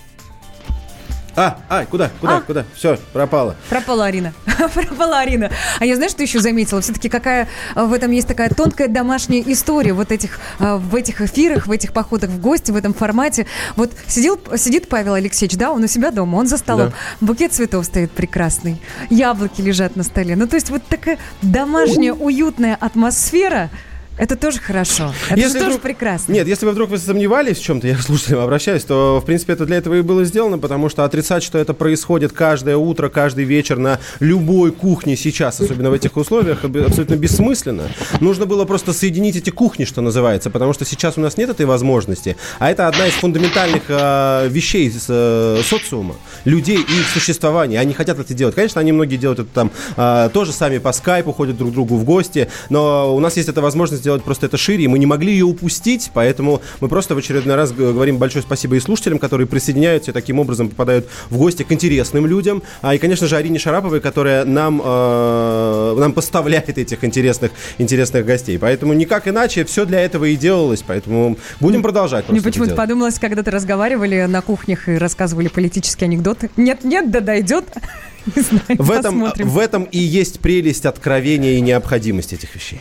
а, 1.38 1.56
а, 1.68 1.86
куда, 1.86 2.10
куда, 2.20 2.38
а? 2.38 2.40
куда? 2.40 2.64
Все, 2.74 2.98
пропала. 3.12 3.54
Пропала 3.68 4.06
Арина. 4.06 4.32
пропала 4.74 5.20
Арина. 5.20 5.50
А 5.78 5.86
я 5.86 5.94
знаешь, 5.94 6.10
что 6.10 6.24
еще 6.24 6.40
заметила? 6.40 6.80
Все-таки 6.80 7.08
какая 7.08 7.46
а, 7.76 7.84
в 7.84 7.92
этом 7.92 8.10
есть 8.10 8.26
такая 8.26 8.48
тонкая 8.48 8.88
домашняя 8.88 9.44
история 9.46 9.92
вот 9.92 10.10
этих, 10.10 10.40
а, 10.58 10.78
в 10.78 10.96
этих 10.96 11.20
эфирах, 11.20 11.68
в 11.68 11.70
этих 11.70 11.92
походах 11.92 12.30
в 12.30 12.40
гости, 12.40 12.72
в 12.72 12.76
этом 12.76 12.92
формате. 12.92 13.46
Вот 13.76 13.92
сидел, 14.08 14.40
сидит 14.56 14.88
Павел 14.88 15.14
Алексеевич, 15.14 15.56
да, 15.56 15.70
он 15.70 15.84
у 15.84 15.86
себя 15.86 16.10
дома, 16.10 16.34
он 16.34 16.48
за 16.48 16.56
столом. 16.56 16.88
Да. 16.88 16.94
Букет 17.20 17.52
цветов 17.52 17.86
стоит 17.86 18.10
прекрасный. 18.10 18.82
Яблоки 19.08 19.60
лежат 19.60 19.94
на 19.94 20.02
столе. 20.02 20.34
Ну, 20.34 20.48
то 20.48 20.56
есть 20.56 20.70
вот 20.70 20.82
такая 20.88 21.18
домашняя, 21.40 22.14
уютная 22.14 22.74
атмосфера– 22.74 23.70
это 24.18 24.36
тоже 24.36 24.58
хорошо. 24.58 25.14
Это 25.30 25.40
если 25.40 25.58
тоже 25.58 25.70
вдруг... 25.70 25.82
прекрасно. 25.82 26.32
Нет, 26.32 26.46
если 26.48 26.66
вы 26.66 26.72
вдруг 26.72 26.90
вы 26.90 26.98
сомневались 26.98 27.58
в 27.58 27.62
чем-то, 27.62 27.86
я 27.86 27.96
к 27.96 28.02
слушателям 28.02 28.40
обращаюсь, 28.40 28.84
то, 28.84 29.20
в 29.20 29.24
принципе, 29.24 29.52
это 29.52 29.64
для 29.64 29.76
этого 29.76 29.94
и 29.94 30.02
было 30.02 30.24
сделано, 30.24 30.58
потому 30.58 30.88
что 30.88 31.04
отрицать, 31.04 31.42
что 31.42 31.58
это 31.58 31.72
происходит 31.72 32.32
каждое 32.32 32.76
утро, 32.76 33.08
каждый 33.08 33.44
вечер 33.44 33.78
на 33.78 34.00
любой 34.20 34.72
кухне 34.72 35.16
сейчас, 35.16 35.60
особенно 35.60 35.90
в 35.90 35.92
этих 35.92 36.16
условиях, 36.16 36.64
абсолютно 36.64 37.14
бессмысленно. 37.14 37.84
Нужно 38.20 38.46
было 38.46 38.64
просто 38.64 38.92
соединить 38.92 39.36
эти 39.36 39.50
кухни, 39.50 39.84
что 39.84 40.00
называется, 40.00 40.50
потому 40.50 40.72
что 40.72 40.84
сейчас 40.84 41.16
у 41.16 41.20
нас 41.20 41.36
нет 41.36 41.50
этой 41.50 41.66
возможности. 41.66 42.36
А 42.58 42.70
это 42.70 42.88
одна 42.88 43.06
из 43.06 43.12
фундаментальных 43.14 43.82
э, 43.88 44.48
вещей 44.48 44.92
э, 45.08 45.60
социума, 45.64 46.16
людей 46.44 46.78
и 46.78 47.00
их 47.00 47.08
существования. 47.08 47.78
Они 47.78 47.94
хотят 47.94 48.18
это 48.18 48.34
делать. 48.34 48.54
Конечно, 48.54 48.80
они 48.80 48.92
многие 48.92 49.16
делают 49.16 49.40
это 49.40 49.48
там 49.52 49.70
э, 49.96 50.30
тоже 50.32 50.52
сами 50.52 50.78
по 50.78 50.92
скайпу, 50.92 51.32
ходят 51.32 51.56
друг 51.56 51.70
к 51.70 51.74
другу 51.74 51.96
в 51.96 52.04
гости, 52.04 52.48
но 52.68 53.14
у 53.14 53.20
нас 53.20 53.36
есть 53.36 53.48
эта 53.48 53.60
возможность 53.60 54.02
сделать 54.08 54.22
просто 54.22 54.46
это 54.46 54.56
шире, 54.56 54.84
и 54.84 54.88
мы 54.88 54.98
не 54.98 55.04
могли 55.04 55.32
ее 55.32 55.44
упустить, 55.44 56.10
поэтому 56.14 56.62
мы 56.80 56.88
просто 56.88 57.14
в 57.14 57.18
очередной 57.18 57.56
раз 57.56 57.72
говорим 57.72 58.16
большое 58.16 58.42
спасибо 58.42 58.76
и 58.76 58.80
слушателям, 58.80 59.18
которые 59.18 59.46
присоединяются 59.46 60.12
и 60.12 60.14
таким 60.14 60.38
образом 60.38 60.70
попадают 60.70 61.06
в 61.28 61.36
гости 61.36 61.62
к 61.62 61.70
интересным 61.72 62.26
людям, 62.26 62.62
а 62.80 62.94
и, 62.94 62.98
конечно 62.98 63.26
же, 63.26 63.36
Арине 63.36 63.58
Шараповой, 63.58 64.00
которая 64.00 64.46
нам, 64.46 64.80
э, 64.82 65.96
нам 65.98 66.14
поставляет 66.14 66.78
этих 66.78 67.04
интересных, 67.04 67.52
интересных 67.76 68.24
гостей. 68.24 68.58
Поэтому 68.58 68.94
никак 68.94 69.28
иначе 69.28 69.66
все 69.66 69.84
для 69.84 70.00
этого 70.00 70.24
и 70.24 70.36
делалось, 70.36 70.82
поэтому 70.86 71.36
будем 71.60 71.82
продолжать. 71.82 72.30
Мне 72.30 72.40
почему-то 72.40 72.74
подумалось, 72.74 73.18
когда 73.18 73.42
ты 73.42 73.50
разговаривали 73.50 74.24
на 74.24 74.40
кухнях 74.40 74.88
и 74.88 74.96
рассказывали 74.96 75.48
политические 75.48 76.06
анекдоты. 76.06 76.48
Нет-нет, 76.56 77.10
да 77.10 77.20
дойдет. 77.20 77.66
Знаю, 78.34 78.62
в, 78.78 78.90
этом, 78.90 79.32
в 79.36 79.58
этом 79.58 79.84
и 79.84 79.98
есть 79.98 80.40
прелесть 80.40 80.86
откровения 80.86 81.58
и 81.58 81.60
необходимость 81.60 82.32
этих 82.32 82.54
вещей. 82.54 82.80